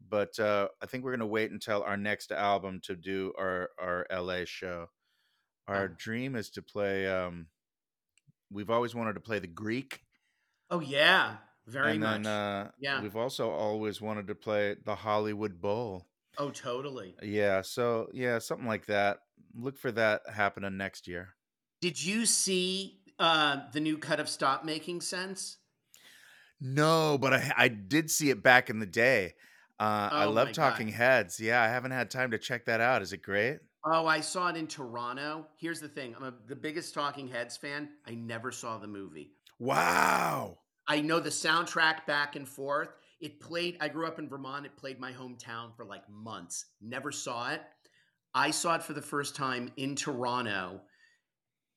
But 0.00 0.38
uh 0.38 0.68
I 0.82 0.86
think 0.86 1.04
we're 1.04 1.12
gonna 1.12 1.26
wait 1.26 1.50
until 1.50 1.82
our 1.82 1.96
next 1.96 2.32
album 2.32 2.80
to 2.82 2.96
do 2.96 3.32
our 3.38 3.70
our 3.78 4.06
LA 4.10 4.44
show. 4.46 4.90
Our 5.68 5.84
Oh. 5.84 5.94
dream 5.98 6.36
is 6.36 6.50
to 6.52 6.62
play 6.62 7.06
um 7.08 7.48
we've 8.50 8.70
always 8.70 8.94
wanted 8.94 9.14
to 9.14 9.20
play 9.20 9.38
the 9.38 9.46
Greek. 9.46 10.02
Oh 10.70 10.80
yeah, 10.80 11.38
very 11.66 11.92
and 11.92 12.00
much. 12.00 12.22
then 12.24 12.26
uh 12.26 12.70
Yeah. 12.78 13.02
we've 13.02 13.16
also 13.16 13.50
always 13.50 14.00
wanted 14.00 14.26
to 14.28 14.34
play 14.34 14.74
the 14.74 14.96
Hollywood 14.96 15.60
Bowl. 15.60 16.08
oh 16.38 16.50
totally. 16.50 17.16
Yeah, 17.22 17.62
so 17.62 18.08
yeah, 18.12 18.38
something 18.38 18.66
like 18.68 18.86
that. 18.86 19.20
Look 19.54 19.76
for 19.78 19.92
that 19.92 20.22
happening 20.28 20.76
next 20.76 21.06
year. 21.08 21.36
Did 21.80 22.02
you 22.02 22.26
see 22.26 23.02
uh, 23.18 23.70
the 23.72 23.80
new 23.80 23.98
cut 23.98 24.20
of 24.20 24.28
Stop 24.28 24.64
Making 24.64 25.00
Sense? 25.02 25.58
No, 26.60 27.18
but 27.18 27.32
I 27.32 27.52
I 27.56 27.68
did 27.68 28.10
see 28.10 28.30
it 28.30 28.42
back 28.42 28.70
in 28.70 28.78
the 28.78 28.86
day. 28.86 29.34
Uh, 29.78 30.10
I 30.12 30.24
Oh 30.26 30.30
love 30.30 30.52
Talking 30.52 30.88
God. 30.88 30.96
Heads. 30.96 31.40
Yeah, 31.40 31.62
I 31.62 31.68
haven't 31.68 31.92
had 31.92 32.10
time 32.10 32.30
to 32.32 32.38
check 32.38 32.66
that 32.66 32.80
out. 32.80 33.00
Is 33.00 33.12
it 33.12 33.22
great? 33.22 33.60
Oh, 33.84 34.06
I 34.06 34.20
saw 34.20 34.48
it 34.48 34.56
in 34.56 34.66
Toronto. 34.66 35.46
Here's 35.56 35.80
the 35.80 35.88
thing: 35.88 36.14
I'm 36.16 36.24
a, 36.24 36.34
the 36.48 36.56
biggest 36.56 36.92
Talking 36.92 37.28
Heads 37.28 37.56
fan. 37.56 37.88
I 38.06 38.14
never 38.14 38.52
saw 38.52 38.78
the 38.78 38.86
movie. 38.86 39.32
Wow. 39.58 40.58
I 40.86 41.00
know 41.00 41.20
the 41.20 41.30
soundtrack 41.30 42.04
back 42.06 42.36
and 42.36 42.46
forth. 42.48 42.88
It 43.20 43.40
played. 43.40 43.76
I 43.80 43.88
grew 43.88 44.06
up 44.06 44.18
in 44.18 44.28
Vermont. 44.28 44.66
It 44.66 44.76
played 44.76 44.98
my 44.98 45.12
hometown 45.12 45.74
for 45.76 45.84
like 45.84 46.08
months. 46.10 46.66
Never 46.82 47.12
saw 47.12 47.52
it. 47.52 47.62
I 48.34 48.50
saw 48.50 48.76
it 48.76 48.82
for 48.82 48.92
the 48.92 49.02
first 49.02 49.34
time 49.34 49.70
in 49.76 49.96
Toronto 49.96 50.82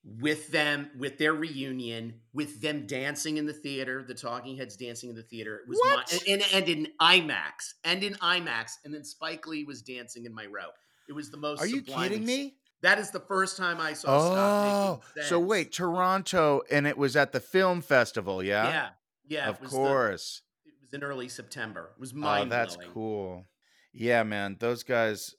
with 0.04 0.52
them, 0.52 0.89
with 0.98 1.18
their 1.18 1.34
reunion, 1.34 2.16
with 2.34 2.62
them 2.62 2.86
dancing 2.86 3.38
in 3.38 3.46
the 3.46 3.54
theater, 3.54 4.04
the 4.06 4.13
Talking 4.13 4.58
Heads 4.58 4.76
dancing 4.76 5.10
in 5.10 5.16
the 5.16 5.24
theater. 5.24 5.58
It 5.63 5.70
was 5.70 5.80
What? 5.80 6.12
my 6.12 6.34
and, 6.34 6.44
and 6.54 6.70
in 6.70 6.88
IMAX 7.00 7.74
and 7.84 8.04
in 8.04 8.13
IMAX, 8.16 8.74
and 8.84 8.94
then 8.94 9.04
Spike 9.06 9.48
Lee 9.48 9.63
was 9.63 9.82
dancing 9.82 10.26
in 10.26 10.34
my 10.34 10.46
row. 10.46 10.70
It 11.08 11.13
was 11.13 11.32
the 11.32 11.38
most. 11.38 11.62
Are 11.62 11.68
you 11.68 11.82
kidding 11.82 12.26
me? 12.26 12.56
That 12.82 13.00
is 13.00 13.12
the 13.12 13.20
first 13.22 13.56
time 13.56 13.80
I 13.80 13.94
saw. 13.94 15.00
Oh, 15.00 15.02
so 15.24 15.39
wait, 15.39 15.72
Toronto, 15.72 16.63
and 16.70 16.86
it 16.86 16.98
was 16.98 17.16
at 17.16 17.32
the 17.32 17.39
film 17.39 17.82
festival, 17.82 18.44
yeah? 18.44 18.68
yeah, 18.68 18.89
yeah. 19.26 19.50
of 19.50 19.56
it 19.56 19.62
was 19.62 19.72
the- 19.72 19.78
course. 19.78 20.42
it 20.66 20.74
was 20.82 20.94
in 20.94 21.02
early 21.02 21.30
September. 21.30 21.92
It 21.96 22.00
was 22.02 22.13
Oh, 22.22 22.46
that's 22.46 22.78
cool. 22.94 23.46
Yeah, 23.94 24.24
man, 24.24 24.58
those 24.60 24.84
guys, 24.84 25.34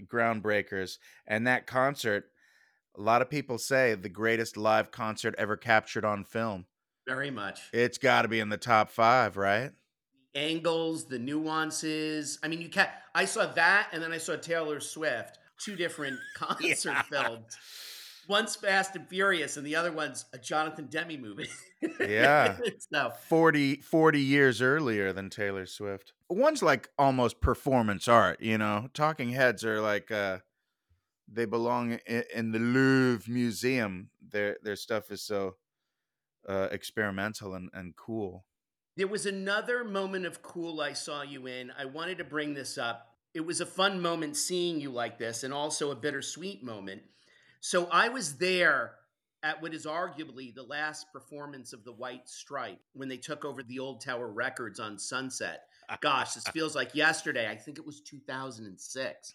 groundbreakers, 0.00 0.98
and 1.26 1.46
that 1.46 1.66
concert. 1.66 2.26
A 2.96 3.00
lot 3.00 3.22
of 3.22 3.28
people 3.30 3.58
say 3.58 3.94
the 3.94 4.08
greatest 4.08 4.56
live 4.56 4.90
concert 4.90 5.34
ever 5.38 5.56
captured 5.56 6.04
on 6.04 6.24
film. 6.24 6.66
Very 7.06 7.30
much. 7.30 7.60
It's 7.72 7.98
got 7.98 8.22
to 8.22 8.28
be 8.28 8.40
in 8.40 8.48
the 8.48 8.56
top 8.56 8.88
five, 8.90 9.36
right? 9.36 9.72
The 10.32 10.40
Angles, 10.40 11.06
the 11.06 11.18
nuances. 11.18 12.38
I 12.42 12.48
mean, 12.48 12.60
you 12.60 12.68
can't. 12.68 12.88
I 13.14 13.24
saw 13.24 13.46
that, 13.46 13.88
and 13.92 14.02
then 14.02 14.12
I 14.12 14.18
saw 14.18 14.36
Taylor 14.36 14.80
Swift. 14.80 15.38
Two 15.58 15.76
different 15.76 16.18
concert 16.36 16.90
Yeah. 16.90 17.02
films. 17.02 17.56
One's 18.28 18.56
Fast 18.56 18.96
and 18.96 19.06
Furious, 19.08 19.56
and 19.58 19.66
the 19.66 19.76
other 19.76 19.92
one's 19.92 20.24
a 20.32 20.38
Jonathan 20.38 20.86
Demme 20.86 21.20
movie. 21.20 21.48
Yeah. 22.00 22.56
so 22.92 23.12
40, 23.28 23.76
40 23.82 24.20
years 24.20 24.62
earlier 24.62 25.12
than 25.12 25.28
Taylor 25.28 25.66
Swift. 25.66 26.14
One's 26.30 26.62
like 26.62 26.88
almost 26.98 27.40
performance 27.42 28.08
art, 28.08 28.40
you 28.40 28.56
know. 28.56 28.88
Talking 28.94 29.30
Heads 29.30 29.62
are 29.64 29.80
like 29.82 30.10
uh 30.10 30.38
they 31.26 31.44
belong 31.44 31.98
in, 32.06 32.52
the 32.52 32.58
Louvre 32.58 33.30
Museum. 33.30 34.10
Their 34.26 34.58
their 34.62 34.76
stuff 34.76 35.10
is 35.10 35.22
so 35.22 35.56
uh 36.48 36.68
experimental 36.70 37.54
and, 37.54 37.70
and 37.72 37.96
cool. 37.96 38.44
There 38.96 39.08
was 39.08 39.26
another 39.26 39.82
moment 39.84 40.24
of 40.26 40.42
cool 40.42 40.80
I 40.80 40.92
saw 40.92 41.22
you 41.22 41.46
in. 41.46 41.72
I 41.76 41.84
wanted 41.84 42.18
to 42.18 42.24
bring 42.24 42.54
this 42.54 42.78
up. 42.78 43.08
It 43.32 43.44
was 43.44 43.60
a 43.60 43.66
fun 43.66 44.00
moment 44.00 44.36
seeing 44.36 44.80
you 44.80 44.90
like 44.90 45.18
this 45.18 45.42
and 45.42 45.52
also 45.52 45.90
a 45.90 45.96
bittersweet 45.96 46.62
moment. 46.62 47.02
So 47.60 47.88
I 47.90 48.08
was 48.08 48.36
there 48.36 48.92
at 49.42 49.60
what 49.60 49.74
is 49.74 49.84
arguably 49.84 50.54
the 50.54 50.62
last 50.62 51.12
performance 51.12 51.72
of 51.72 51.84
the 51.84 51.92
White 51.92 52.28
Stripe 52.28 52.78
when 52.94 53.08
they 53.08 53.16
took 53.16 53.44
over 53.44 53.62
the 53.62 53.78
Old 53.78 54.00
Tower 54.00 54.28
Records 54.28 54.78
on 54.78 54.98
Sunset. 54.98 55.62
Gosh, 56.00 56.32
this 56.34 56.48
feels 56.48 56.74
like 56.74 56.94
yesterday. 56.94 57.48
I 57.50 57.56
think 57.56 57.78
it 57.78 57.86
was 57.86 58.00
2006. 58.00 59.34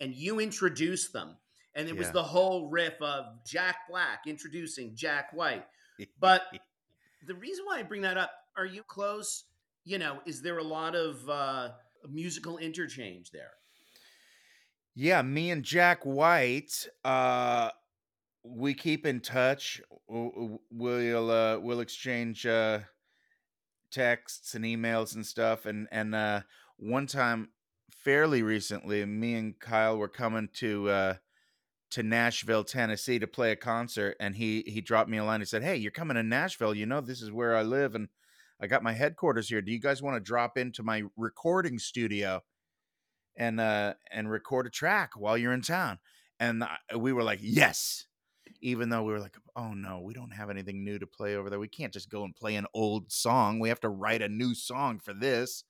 And 0.00 0.14
you 0.14 0.40
introduce 0.40 1.08
them. 1.08 1.36
And 1.74 1.88
it 1.88 1.96
was 1.96 2.10
the 2.10 2.22
whole 2.22 2.68
riff 2.68 3.00
of 3.00 3.44
Jack 3.46 3.88
Black 3.88 4.22
introducing 4.26 4.94
Jack 4.94 5.32
White. 5.32 5.64
But 6.20 6.42
the 7.26 7.34
reason 7.34 7.64
why 7.64 7.80
I 7.80 7.82
bring 7.82 8.02
that 8.02 8.16
up, 8.16 8.30
are 8.56 8.66
you 8.66 8.84
close? 8.84 9.44
You 9.84 9.98
know, 9.98 10.20
is 10.26 10.42
there 10.42 10.58
a 10.58 10.62
lot 10.62 10.94
of 10.94 11.28
uh, 11.28 11.70
musical 12.08 12.58
interchange 12.58 13.32
there? 13.32 13.50
Yeah, 14.94 15.22
me 15.22 15.50
and 15.50 15.62
Jack 15.64 16.04
White, 16.04 16.88
uh, 17.04 17.70
we 18.44 18.74
keep 18.74 19.06
in 19.06 19.20
touch. 19.20 19.80
We'll 20.08 21.30
uh, 21.30 21.58
we'll 21.58 21.80
exchange 21.80 22.46
uh, 22.46 22.80
texts 23.90 24.54
and 24.54 24.64
emails 24.64 25.14
and 25.14 25.24
stuff. 25.24 25.66
And 25.66 25.86
and 25.92 26.14
uh, 26.14 26.40
one 26.78 27.06
time, 27.06 27.50
fairly 28.08 28.42
recently, 28.42 29.04
me 29.04 29.34
and 29.34 29.60
Kyle 29.60 29.98
were 29.98 30.08
coming 30.08 30.48
to 30.54 30.88
uh, 30.88 31.14
to 31.90 32.02
Nashville, 32.02 32.64
Tennessee, 32.64 33.18
to 33.18 33.26
play 33.26 33.52
a 33.52 33.56
concert. 33.56 34.16
And 34.18 34.34
he 34.34 34.64
he 34.66 34.80
dropped 34.80 35.10
me 35.10 35.18
a 35.18 35.24
line. 35.24 35.40
He 35.40 35.44
said, 35.44 35.62
"Hey, 35.62 35.76
you're 35.76 35.90
coming 35.90 36.14
to 36.14 36.22
Nashville. 36.22 36.74
You 36.74 36.86
know 36.86 37.02
this 37.02 37.20
is 37.20 37.30
where 37.30 37.54
I 37.54 37.60
live, 37.60 37.94
and 37.94 38.08
I 38.62 38.66
got 38.66 38.82
my 38.82 38.94
headquarters 38.94 39.50
here. 39.50 39.60
Do 39.60 39.70
you 39.72 39.78
guys 39.78 40.00
want 40.00 40.16
to 40.16 40.20
drop 40.20 40.56
into 40.56 40.82
my 40.82 41.02
recording 41.16 41.78
studio?" 41.78 42.42
and 43.40 43.60
uh 43.60 43.94
and 44.10 44.28
record 44.28 44.66
a 44.66 44.70
track 44.70 45.10
while 45.14 45.38
you're 45.38 45.52
in 45.52 45.62
town 45.62 45.96
and 46.40 46.64
we 46.96 47.12
were 47.12 47.22
like 47.22 47.38
yes 47.40 48.08
even 48.60 48.88
though 48.88 49.04
we 49.04 49.12
were 49.12 49.20
like, 49.20 49.36
oh 49.54 49.72
no, 49.72 50.00
we 50.00 50.12
don't 50.12 50.32
have 50.32 50.50
anything 50.50 50.82
new 50.82 50.98
to 50.98 51.06
play 51.06 51.36
over 51.36 51.48
there. 51.48 51.60
We 51.60 51.68
can't 51.68 51.92
just 51.92 52.10
go 52.10 52.24
and 52.24 52.34
play 52.34 52.56
an 52.56 52.66
old 52.74 53.12
song. 53.12 53.60
We 53.60 53.68
have 53.68 53.78
to 53.80 53.88
write 53.88 54.22
a 54.22 54.28
new 54.28 54.54
song 54.54 54.98
for 54.98 55.12
this. 55.12 55.62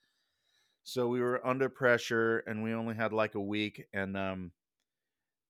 So 0.89 1.07
we 1.07 1.21
were 1.21 1.47
under 1.47 1.69
pressure 1.69 2.39
and 2.47 2.63
we 2.63 2.73
only 2.73 2.95
had 2.95 3.13
like 3.13 3.35
a 3.35 3.41
week 3.41 3.85
and 3.93 4.17
um 4.17 4.53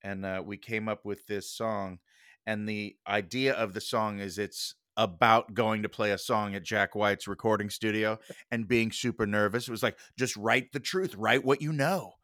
and 0.03 0.27
uh, 0.27 0.43
we 0.45 0.57
came 0.57 0.89
up 0.89 1.05
with 1.05 1.29
this 1.29 1.49
song 1.49 2.01
and 2.45 2.69
the 2.69 2.97
idea 3.07 3.55
of 3.55 3.73
the 3.73 3.81
song 3.81 4.19
is 4.19 4.37
it's 4.37 4.75
about 4.97 5.55
going 5.55 5.85
to 5.85 5.89
play 5.89 6.11
a 6.11 6.19
song 6.19 6.57
at 6.57 6.65
Jack 6.65 6.97
White's 6.97 7.29
recording 7.29 7.71
studio 7.71 8.19
and 8.51 8.67
being 8.67 8.91
super 8.91 9.29
nervous. 9.29 9.69
It 9.69 9.71
was 9.71 9.85
like 9.85 9.97
just 10.19 10.37
write 10.37 10.73
the 10.73 10.81
truth, 10.81 11.15
write 11.15 11.45
what 11.45 11.63
you 11.63 11.73
know. 11.73 12.15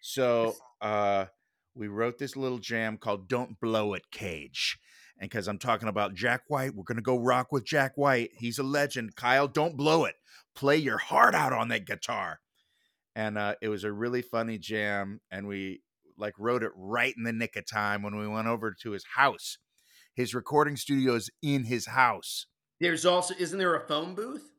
So 0.00 0.56
uh 0.80 1.26
we 1.76 1.86
wrote 1.86 2.18
this 2.18 2.34
little 2.34 2.58
jam 2.58 2.96
called 2.96 3.28
Don't 3.28 3.60
Blow 3.60 3.94
It 3.94 4.10
Kage. 4.10 4.80
And 5.20 5.30
because 5.30 5.46
I'm 5.46 5.58
talking 5.58 5.88
about 5.88 6.14
Jack 6.14 6.42
White, 6.48 6.74
we're 6.74 6.82
going 6.82 6.96
to 6.96 7.02
go 7.02 7.18
rock 7.18 7.52
with 7.52 7.64
Jack 7.64 7.92
White. 7.96 8.30
He's 8.36 8.58
a 8.58 8.64
legend. 8.64 9.14
Kyle, 9.14 9.46
don't 9.46 9.76
blow 9.76 10.04
it. 10.04 10.14
Play 10.56 10.76
your 10.76 10.98
heart 10.98 11.36
out 11.36 11.52
on 11.52 11.68
that 11.68 11.86
guitar. 11.86 12.40
And 13.18 13.36
uh, 13.36 13.56
it 13.60 13.68
was 13.68 13.82
a 13.82 13.90
really 13.90 14.22
funny 14.22 14.58
jam. 14.58 15.20
And 15.28 15.48
we 15.48 15.82
like 16.16 16.34
wrote 16.38 16.62
it 16.62 16.70
right 16.76 17.12
in 17.16 17.24
the 17.24 17.32
nick 17.32 17.56
of 17.56 17.66
time 17.66 18.04
when 18.04 18.16
we 18.16 18.28
went 18.28 18.46
over 18.46 18.72
to 18.82 18.92
his 18.92 19.04
house. 19.16 19.58
His 20.14 20.36
recording 20.36 20.76
studio 20.76 21.16
is 21.16 21.28
in 21.42 21.64
his 21.64 21.86
house. 21.86 22.46
There's 22.80 23.04
also, 23.04 23.34
isn't 23.36 23.58
there 23.58 23.74
a 23.74 23.84
phone 23.88 24.14
booth? 24.14 24.52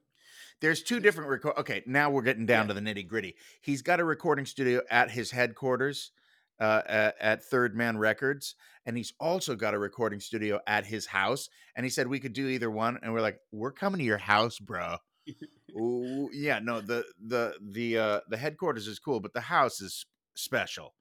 There's 0.60 0.84
two 0.84 1.00
different 1.00 1.30
record. 1.30 1.54
Okay, 1.58 1.84
now 1.86 2.10
we're 2.10 2.22
getting 2.22 2.46
down 2.46 2.68
yeah. 2.68 2.74
to 2.74 2.82
the 2.82 2.82
nitty 2.82 3.08
gritty. 3.08 3.36
He's 3.62 3.82
got 3.82 4.02
a 4.02 4.04
recording 4.04 4.46
studio 4.46 4.82
at 4.92 5.10
his 5.10 5.32
headquarters 5.32 6.12
uh, 6.60 6.82
at, 6.86 7.16
at, 7.22 7.44
Third 7.46 7.78
Man 7.78 7.98
Records, 7.98 8.56
and 8.86 8.98
he's 8.98 9.14
also 9.22 9.56
got 9.56 9.74
a 9.74 9.80
recording 9.80 10.20
studio 10.20 10.60
at 10.68 10.86
his 10.86 11.06
house. 11.06 11.48
And 11.78 11.86
he 11.86 11.90
said 11.90 12.08
we 12.08 12.20
could 12.20 12.34
do 12.34 12.50
either 12.50 12.70
one, 12.70 13.00
and 13.02 13.14
we're 13.14 13.22
like, 13.22 13.40
we're 13.54 13.72
coming 13.72 14.00
to 14.00 14.06
your 14.06 14.18
house, 14.18 14.60
bro. 14.60 14.98
Ooh, 15.80 16.30
yeah, 16.34 16.60
no, 16.60 16.82
the 16.82 17.06
the 17.26 17.56
the 17.62 17.98
uh, 17.98 18.20
the 18.30 18.38
headquarters 18.38 18.88
is 18.88 19.00
cool, 19.00 19.20
but 19.20 19.34
the 19.34 19.42
house 19.42 19.82
is 19.82 20.06
special. 20.36 20.94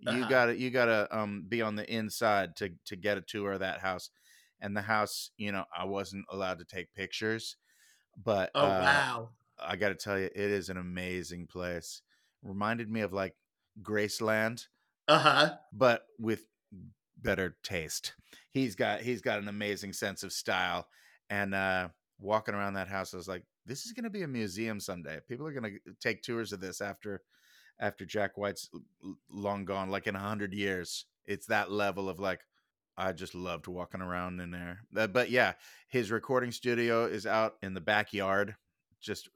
You 0.00 0.10
uh-huh. 0.10 0.28
gotta 0.28 0.56
you 0.56 0.70
gotta 0.70 1.08
um 1.16 1.44
be 1.48 1.62
on 1.62 1.76
the 1.76 1.90
inside 1.92 2.56
to 2.56 2.70
to 2.86 2.96
get 2.96 3.18
a 3.18 3.22
tour 3.22 3.52
of 3.52 3.60
that 3.60 3.80
house. 3.80 4.10
And 4.60 4.76
the 4.76 4.82
house, 4.82 5.30
you 5.36 5.52
know, 5.52 5.64
I 5.76 5.84
wasn't 5.84 6.24
allowed 6.30 6.58
to 6.58 6.64
take 6.64 6.94
pictures, 6.94 7.56
but 8.22 8.50
oh 8.54 8.64
uh, 8.64 8.80
wow, 8.80 9.28
I 9.58 9.76
got 9.76 9.90
to 9.90 9.94
tell 9.94 10.18
you, 10.18 10.26
it 10.26 10.36
is 10.36 10.70
an 10.70 10.78
amazing 10.78 11.48
place. 11.48 12.00
Reminded 12.42 12.90
me 12.90 13.02
of 13.02 13.12
like 13.12 13.34
Graceland 13.82 14.66
uh-huh. 15.08 15.54
But 15.72 16.06
with 16.18 16.44
better 17.20 17.56
taste. 17.62 18.14
He's 18.50 18.74
got 18.74 19.00
he's 19.00 19.20
got 19.20 19.38
an 19.38 19.48
amazing 19.48 19.92
sense 19.92 20.22
of 20.22 20.32
style. 20.32 20.86
And 21.30 21.54
uh 21.54 21.88
walking 22.18 22.54
around 22.54 22.74
that 22.74 22.88
house, 22.88 23.12
I 23.12 23.16
was 23.16 23.28
like, 23.28 23.44
this 23.66 23.86
is 23.86 23.92
gonna 23.92 24.10
be 24.10 24.22
a 24.22 24.28
museum 24.28 24.80
someday. 24.80 25.20
People 25.28 25.46
are 25.46 25.52
gonna 25.52 25.70
take 26.00 26.22
tours 26.22 26.52
of 26.52 26.60
this 26.60 26.80
after 26.80 27.22
after 27.80 28.04
Jack 28.04 28.36
White's 28.36 28.70
long 29.30 29.64
gone, 29.64 29.90
like 29.90 30.06
in 30.06 30.16
a 30.16 30.20
hundred 30.20 30.52
years. 30.52 31.06
It's 31.26 31.46
that 31.46 31.70
level 31.70 32.08
of 32.08 32.20
like 32.20 32.40
I 32.96 33.12
just 33.12 33.34
loved 33.34 33.66
walking 33.66 34.00
around 34.00 34.40
in 34.40 34.50
there. 34.50 34.80
But 34.92 35.30
yeah, 35.30 35.54
his 35.88 36.10
recording 36.10 36.52
studio 36.52 37.06
is 37.06 37.26
out 37.26 37.54
in 37.62 37.74
the 37.74 37.80
backyard. 37.80 38.54
Just 39.00 39.28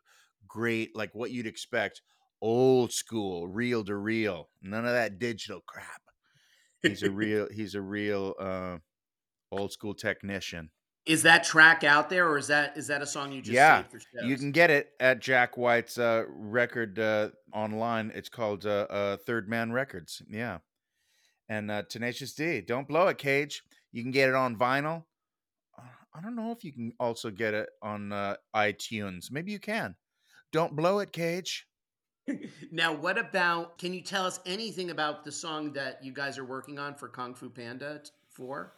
great, 0.46 0.94
like 0.96 1.14
what 1.14 1.30
you'd 1.30 1.46
expect 1.46 2.02
old 2.40 2.92
school, 2.92 3.48
reel 3.48 3.84
to 3.84 3.96
reel. 3.96 4.48
None 4.62 4.86
of 4.86 4.92
that 4.92 5.18
digital 5.18 5.60
crap. 5.66 6.02
He's 6.82 7.02
a 7.02 7.10
real 7.10 7.48
he's 7.52 7.74
a 7.74 7.82
real 7.82 8.34
uh, 8.38 8.78
old 9.50 9.72
school 9.72 9.94
technician. 9.94 10.70
Is 11.08 11.22
that 11.22 11.42
track 11.42 11.84
out 11.84 12.10
there, 12.10 12.28
or 12.28 12.36
is 12.36 12.48
that 12.48 12.76
is 12.76 12.86
that 12.88 13.00
a 13.00 13.06
song 13.06 13.32
you 13.32 13.40
just 13.40 13.54
yeah? 13.54 13.84
You 14.22 14.36
can 14.36 14.52
get 14.52 14.70
it 14.70 14.90
at 15.00 15.20
Jack 15.20 15.56
White's 15.56 15.96
uh, 15.96 16.24
record 16.28 16.98
uh, 16.98 17.30
online. 17.54 18.12
It's 18.14 18.28
called 18.28 18.66
uh, 18.66 18.86
uh, 18.90 19.16
Third 19.16 19.48
Man 19.48 19.72
Records. 19.72 20.20
Yeah, 20.28 20.58
and 21.48 21.70
uh, 21.70 21.84
Tenacious 21.88 22.34
D. 22.34 22.60
Don't 22.60 22.86
blow 22.86 23.08
it, 23.08 23.16
Kage. 23.16 23.62
You 23.90 24.02
can 24.02 24.10
get 24.10 24.28
it 24.28 24.34
on 24.34 24.54
vinyl. 24.54 25.04
I 25.78 26.20
don't 26.20 26.36
know 26.36 26.52
if 26.52 26.62
you 26.62 26.74
can 26.74 26.92
also 27.00 27.30
get 27.30 27.54
it 27.54 27.70
on 27.80 28.10
iTunes. 28.54 29.30
Maybe 29.30 29.50
you 29.50 29.60
can. 29.60 29.94
Don't 30.52 30.76
blow 30.76 30.98
it, 30.98 31.12
Kage. 31.12 31.66
now, 32.70 32.92
what 32.92 33.16
about? 33.16 33.78
Can 33.78 33.94
you 33.94 34.02
tell 34.02 34.26
us 34.26 34.40
anything 34.44 34.90
about 34.90 35.24
the 35.24 35.32
song 35.32 35.72
that 35.72 36.04
you 36.04 36.12
guys 36.12 36.36
are 36.36 36.44
working 36.44 36.78
on 36.78 36.94
for 36.94 37.08
Kung 37.08 37.34
Fu 37.34 37.48
Panda 37.48 38.02
Four? 38.30 38.74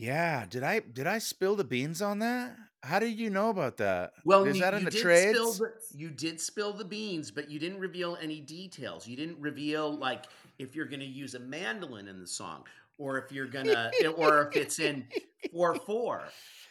Yeah, 0.00 0.46
did 0.48 0.62
I 0.62 0.80
did 0.80 1.06
I 1.06 1.18
spill 1.18 1.56
the 1.56 1.64
beans 1.64 2.00
on 2.00 2.20
that? 2.20 2.56
How 2.82 2.98
did 2.98 3.18
you 3.18 3.28
know 3.28 3.50
about 3.50 3.76
that? 3.76 4.12
Well, 4.24 4.44
is 4.44 4.56
you, 4.56 4.62
that 4.62 4.72
in 4.72 4.84
the 4.84 4.90
trades? 4.90 5.58
The, 5.58 5.72
you 5.92 6.08
did 6.08 6.40
spill 6.40 6.72
the 6.72 6.86
beans, 6.86 7.30
but 7.30 7.50
you 7.50 7.58
didn't 7.58 7.80
reveal 7.80 8.16
any 8.22 8.40
details. 8.40 9.06
You 9.06 9.14
didn't 9.16 9.38
reveal 9.38 9.94
like 9.94 10.24
if 10.58 10.74
you're 10.74 10.86
going 10.86 11.00
to 11.00 11.06
use 11.06 11.34
a 11.34 11.38
mandolin 11.38 12.08
in 12.08 12.18
the 12.18 12.26
song, 12.26 12.64
or 12.96 13.18
if 13.18 13.30
you're 13.30 13.46
gonna, 13.46 13.90
or 14.16 14.48
if 14.48 14.56
it's 14.56 14.78
in 14.78 15.04
four 15.52 15.74
four 15.74 16.22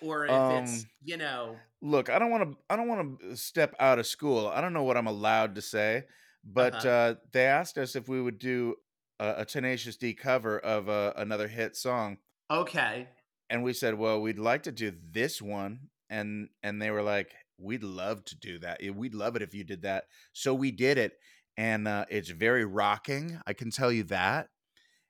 or 0.01 0.25
if 0.25 0.31
um, 0.31 0.63
it's 0.63 0.85
you 1.03 1.17
know 1.17 1.55
look 1.81 2.09
i 2.09 2.19
don't 2.19 2.29
want 2.29 2.49
to 2.49 2.57
i 2.69 2.75
don't 2.75 2.87
want 2.87 3.19
to 3.19 3.35
step 3.35 3.75
out 3.79 3.99
of 3.99 4.05
school 4.05 4.47
i 4.47 4.61
don't 4.61 4.73
know 4.73 4.83
what 4.83 4.95
i'm 4.95 5.07
allowed 5.07 5.55
to 5.55 5.61
say 5.61 6.03
but 6.43 6.75
uh-huh. 6.75 6.89
uh, 6.89 7.15
they 7.31 7.45
asked 7.45 7.77
us 7.77 7.95
if 7.95 8.07
we 8.07 8.21
would 8.21 8.39
do 8.39 8.75
a, 9.19 9.35
a 9.37 9.45
tenacious 9.45 9.97
d 9.97 10.13
cover 10.13 10.59
of 10.59 10.87
uh, 10.87 11.13
another 11.15 11.47
hit 11.47 11.75
song 11.75 12.17
okay 12.51 13.07
and 13.49 13.63
we 13.63 13.73
said 13.73 13.93
well 13.95 14.21
we'd 14.21 14.39
like 14.39 14.63
to 14.63 14.71
do 14.71 14.93
this 15.11 15.41
one 15.41 15.79
and 16.09 16.49
and 16.63 16.81
they 16.81 16.91
were 16.91 17.03
like 17.03 17.33
we'd 17.57 17.83
love 17.83 18.23
to 18.25 18.37
do 18.37 18.59
that 18.59 18.79
we'd 18.95 19.13
love 19.13 19.35
it 19.35 19.41
if 19.41 19.53
you 19.53 19.63
did 19.63 19.81
that 19.81 20.05
so 20.33 20.53
we 20.53 20.71
did 20.71 20.97
it 20.97 21.13
and 21.57 21.87
uh, 21.87 22.05
it's 22.09 22.29
very 22.29 22.65
rocking 22.65 23.39
i 23.45 23.53
can 23.53 23.69
tell 23.69 23.91
you 23.91 24.03
that 24.03 24.47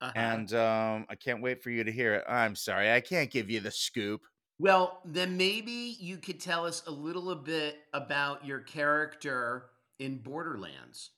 uh-huh. 0.02 0.12
and 0.16 0.54
um, 0.54 1.06
i 1.10 1.16
can't 1.16 1.42
wait 1.42 1.62
for 1.62 1.70
you 1.70 1.84
to 1.84 1.92
hear 1.92 2.16
it 2.16 2.24
i'm 2.28 2.56
sorry 2.56 2.92
i 2.92 3.00
can't 3.00 3.32
give 3.32 3.50
you 3.50 3.60
the 3.60 3.72
scoop 3.72 4.22
well, 4.60 5.00
then 5.06 5.38
maybe 5.38 5.96
you 6.02 6.18
could 6.18 6.42
tell 6.42 6.66
us 6.66 6.84
a 6.86 6.92
little 6.92 7.34
bit 7.34 7.78
about 7.94 8.46
your 8.46 8.60
character 8.60 9.68
in 10.00 10.18
Borderlands. 10.18 11.12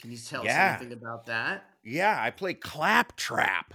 Can 0.00 0.12
you 0.12 0.18
tell 0.18 0.44
yeah. 0.44 0.74
us 0.74 0.80
anything 0.82 0.98
about 0.98 1.24
that? 1.26 1.64
Yeah, 1.82 2.18
I 2.20 2.30
play 2.30 2.52
Claptrap, 2.52 3.72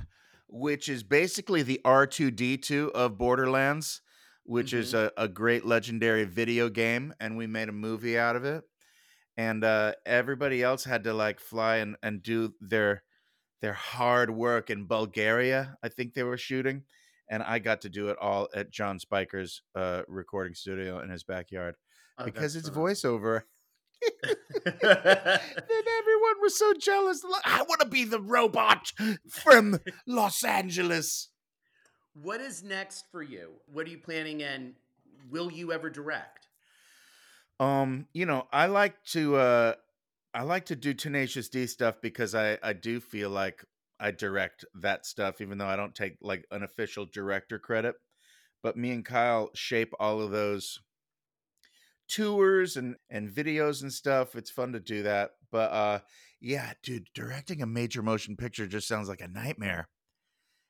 which 0.52 0.90
is 0.90 1.02
basically 1.02 1.64
the 1.64 1.82
R2D2 1.84 2.92
of 2.92 3.18
Borderlands, 3.18 4.02
which 4.44 4.68
mm-hmm. 4.68 4.82
is 4.82 4.94
a, 4.94 5.12
a 5.18 5.28
great 5.28 5.66
legendary 5.66 6.26
video 6.26 6.70
game, 6.70 7.14
and 7.20 7.38
we 7.38 7.48
made 7.48 7.70
a 7.70 7.74
movie 7.74 8.20
out 8.20 8.36
of 8.36 8.46
it. 8.46 8.64
And 9.38 9.64
uh, 9.64 9.94
everybody 10.06 10.62
else 10.62 10.84
had 10.84 11.06
to 11.06 11.14
like 11.14 11.40
fly 11.40 11.78
and, 11.78 11.96
and 12.04 12.22
do 12.22 12.54
their 12.62 13.04
their 13.62 13.74
hard 13.74 14.30
work 14.30 14.70
in 14.70 14.86
Bulgaria. 14.86 15.78
I 15.82 15.90
think 15.90 16.14
they 16.14 16.24
were 16.24 16.38
shooting 16.38 16.84
and 17.32 17.42
I 17.42 17.60
got 17.60 17.82
to 17.82 17.90
do 17.90 18.10
it 18.10 18.18
all 18.20 18.50
at 18.54 18.70
John 18.72 19.00
Spiker's 19.00 19.64
uh, 19.74 20.02
recording 20.08 20.54
studio 20.54 21.00
in 21.00 21.10
his 21.10 21.24
backyard 21.24 21.76
oh, 22.20 22.26
because 22.26 22.58
it's 22.58 22.68
fun. 22.68 22.78
voiceover. 22.78 23.44
was 26.42 26.58
so 26.58 26.74
jealous. 26.74 27.24
I 27.46 27.64
want 27.64 27.82
to 27.82 27.88
be 27.88 28.04
the 28.04 28.20
robot 28.20 28.92
from 29.30 29.80
Los 30.08 30.44
Angeles. 30.44 31.30
What 32.14 32.42
is 32.42 32.64
next 32.64 33.06
for 33.12 33.22
you? 33.22 33.52
What 33.72 33.88
are 33.88 33.90
you 33.90 33.98
planning 33.98 34.44
and 34.44 34.74
will 35.30 35.52
you 35.52 35.72
ever 35.72 35.90
direct? 35.90 36.48
Um, 37.60 38.08
you 38.14 38.26
know, 38.26 38.48
I 38.52 38.66
like 38.66 39.02
to 39.12 39.36
uh 39.36 39.74
I 40.34 40.44
like 40.44 40.66
to 40.66 40.76
do 40.76 40.94
Tenacious 40.94 41.50
D 41.50 41.68
stuff 41.68 41.96
because 42.02 42.36
I 42.36 42.58
I 42.64 42.74
do 42.74 43.00
feel 43.00 43.30
like 43.30 43.64
I 44.00 44.12
direct 44.12 44.66
that 44.82 45.06
stuff, 45.06 45.42
even 45.42 45.58
though 45.60 45.68
I 45.68 45.76
don't 45.76 45.94
take 45.94 46.18
like 46.22 46.46
an 46.52 46.64
official 46.64 47.06
director 47.06 47.60
credit. 47.60 47.96
But 48.64 48.78
me 48.78 48.92
and 48.92 49.06
Kyle 49.06 49.50
shape 49.54 49.94
all 50.00 50.22
of 50.22 50.32
those 50.32 50.80
tours 52.12 52.78
and 52.78 52.96
and 53.10 53.30
videos 53.30 53.82
and 53.82 53.92
stuff. 53.92 54.36
It's 54.36 54.52
fun 54.52 54.74
to 54.74 54.80
do 54.80 55.04
that. 55.04 55.32
But 55.52 55.72
uh 55.72 56.00
yeah, 56.40 56.74
dude, 56.84 57.08
directing 57.14 57.62
a 57.62 57.68
major 57.68 58.02
motion 58.02 58.36
picture 58.36 58.68
just 58.68 58.88
sounds 58.88 59.08
like 59.08 59.22
a 59.22 59.28
nightmare. 59.28 59.88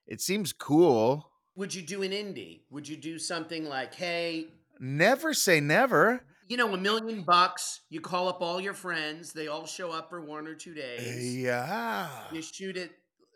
It 0.06 0.22
seems 0.22 0.54
cool. 0.54 1.32
Would 1.56 1.74
you 1.74 1.82
do 1.82 2.04
an 2.04 2.12
indie? 2.12 2.62
Would 2.70 2.88
you 2.88 2.98
do 2.98 3.18
something 3.18 3.66
like, 3.66 3.94
hey, 3.94 4.48
never 4.80 5.34
say 5.34 5.60
never. 5.60 6.26
You 6.48 6.58
know, 6.58 6.74
a 6.74 6.78
million 6.78 7.24
bucks, 7.24 7.82
you 7.90 8.02
call 8.02 8.28
up 8.28 8.42
all 8.42 8.60
your 8.60 8.74
friends, 8.74 9.32
they 9.32 9.48
all 9.48 9.66
show 9.66 9.92
up 9.92 10.10
for 10.10 10.20
one 10.20 10.48
or 10.48 10.56
two 10.56 10.74
days. 10.74 11.38
Yeah. 11.38 12.10
You 12.34 12.42
shoot 12.42 12.76
it 12.76 12.92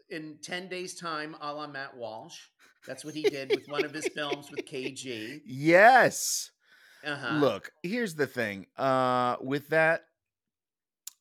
in 0.10 0.38
10 0.42 0.68
days' 0.68 0.96
time, 0.96 1.36
a 1.40 1.54
la 1.54 1.68
Matt 1.68 1.96
Walsh. 1.96 2.38
That's 2.86 3.06
what 3.06 3.14
he 3.14 3.24
did 3.24 3.52
with 3.52 3.70
one 3.70 3.86
of 3.86 3.94
his 3.94 4.08
films 4.10 4.52
with 4.52 4.66
KG. 4.66 5.42
Yes. 5.46 6.52
Uh-huh. 7.06 7.40
Look, 7.40 7.72
here's 7.84 8.16
the 8.16 8.28
thing. 8.28 8.68
Uh, 8.78 9.38
with 9.42 9.70
that, 9.70 10.02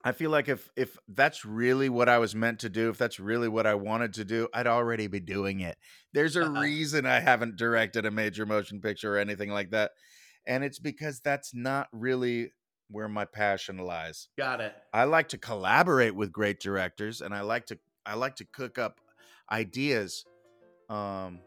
I 0.06 0.12
feel 0.12 0.30
like 0.30 0.48
if 0.48 0.70
if 0.76 0.98
that's 1.08 1.44
really 1.46 1.88
what 1.88 2.08
I 2.10 2.18
was 2.18 2.34
meant 2.34 2.60
to 2.60 2.68
do, 2.68 2.90
if 2.90 2.98
that's 2.98 3.18
really 3.18 3.48
what 3.48 3.66
I 3.66 3.74
wanted 3.74 4.12
to 4.14 4.24
do, 4.24 4.48
I'd 4.52 4.66
already 4.66 5.06
be 5.06 5.20
doing 5.20 5.60
it. 5.60 5.78
There's 6.12 6.36
a 6.36 6.44
Uh-huh. 6.44 6.60
reason 6.60 7.06
I 7.06 7.20
haven't 7.20 7.56
directed 7.56 8.04
a 8.04 8.10
major 8.10 8.44
motion 8.44 8.80
picture 8.80 9.14
or 9.14 9.18
anything 9.18 9.50
like 9.50 9.70
that. 9.70 9.92
And 10.46 10.62
it's 10.62 10.78
because 10.78 11.20
that's 11.20 11.54
not 11.54 11.88
really 11.92 12.52
where 12.88 13.08
my 13.08 13.24
passion 13.24 13.78
lies. 13.78 14.28
Got 14.36 14.60
it. 14.60 14.74
I 14.92 15.04
like 15.04 15.28
to 15.28 15.38
collaborate 15.38 16.14
with 16.14 16.32
great 16.32 16.60
directors 16.60 17.22
and 17.22 17.34
I 17.34 17.40
like 17.40 17.66
to 17.66 17.78
I 18.04 18.14
like 18.14 18.36
to 18.36 18.44
cook 18.44 18.78
up 18.78 19.00
ideas. 19.50 20.26
Um 20.88 21.40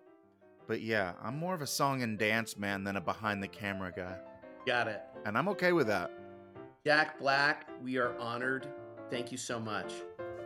but 0.67 0.81
yeah, 0.81 1.13
I'm 1.23 1.37
more 1.37 1.53
of 1.53 1.61
a 1.61 1.67
song 1.67 2.01
and 2.01 2.17
dance 2.17 2.57
man 2.57 2.83
than 2.83 2.97
a 2.97 3.01
behind 3.01 3.41
the 3.41 3.47
camera 3.47 3.91
guy. 3.95 4.17
Got 4.65 4.87
it. 4.87 5.01
And 5.25 5.37
I'm 5.37 5.47
okay 5.49 5.71
with 5.71 5.87
that. 5.87 6.11
Jack 6.85 7.19
Black, 7.19 7.67
we 7.81 7.97
are 7.97 8.17
honored. 8.19 8.67
Thank 9.09 9.31
you 9.31 9.37
so 9.37 9.59
much. 9.59 9.93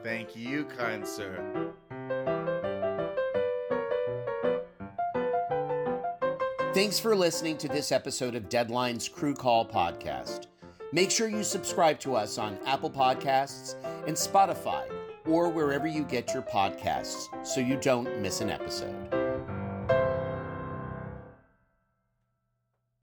Thank 0.03 0.35
you, 0.35 0.65
kind 0.65 1.07
sir. 1.07 1.73
Thanks 6.73 6.99
for 6.99 7.15
listening 7.15 7.57
to 7.57 7.67
this 7.67 7.91
episode 7.91 8.33
of 8.33 8.47
Deadline's 8.47 9.09
Crew 9.09 9.33
Call 9.33 9.65
podcast. 9.65 10.47
Make 10.93 11.11
sure 11.11 11.27
you 11.27 11.43
subscribe 11.43 11.99
to 11.99 12.15
us 12.15 12.37
on 12.37 12.57
Apple 12.65 12.89
Podcasts 12.89 13.75
and 14.07 14.15
Spotify 14.15 14.83
or 15.25 15.49
wherever 15.49 15.87
you 15.87 16.03
get 16.03 16.33
your 16.33 16.43
podcasts 16.43 17.27
so 17.45 17.59
you 17.59 17.77
don't 17.77 18.19
miss 18.19 18.41
an 18.41 18.49
episode. 18.49 19.20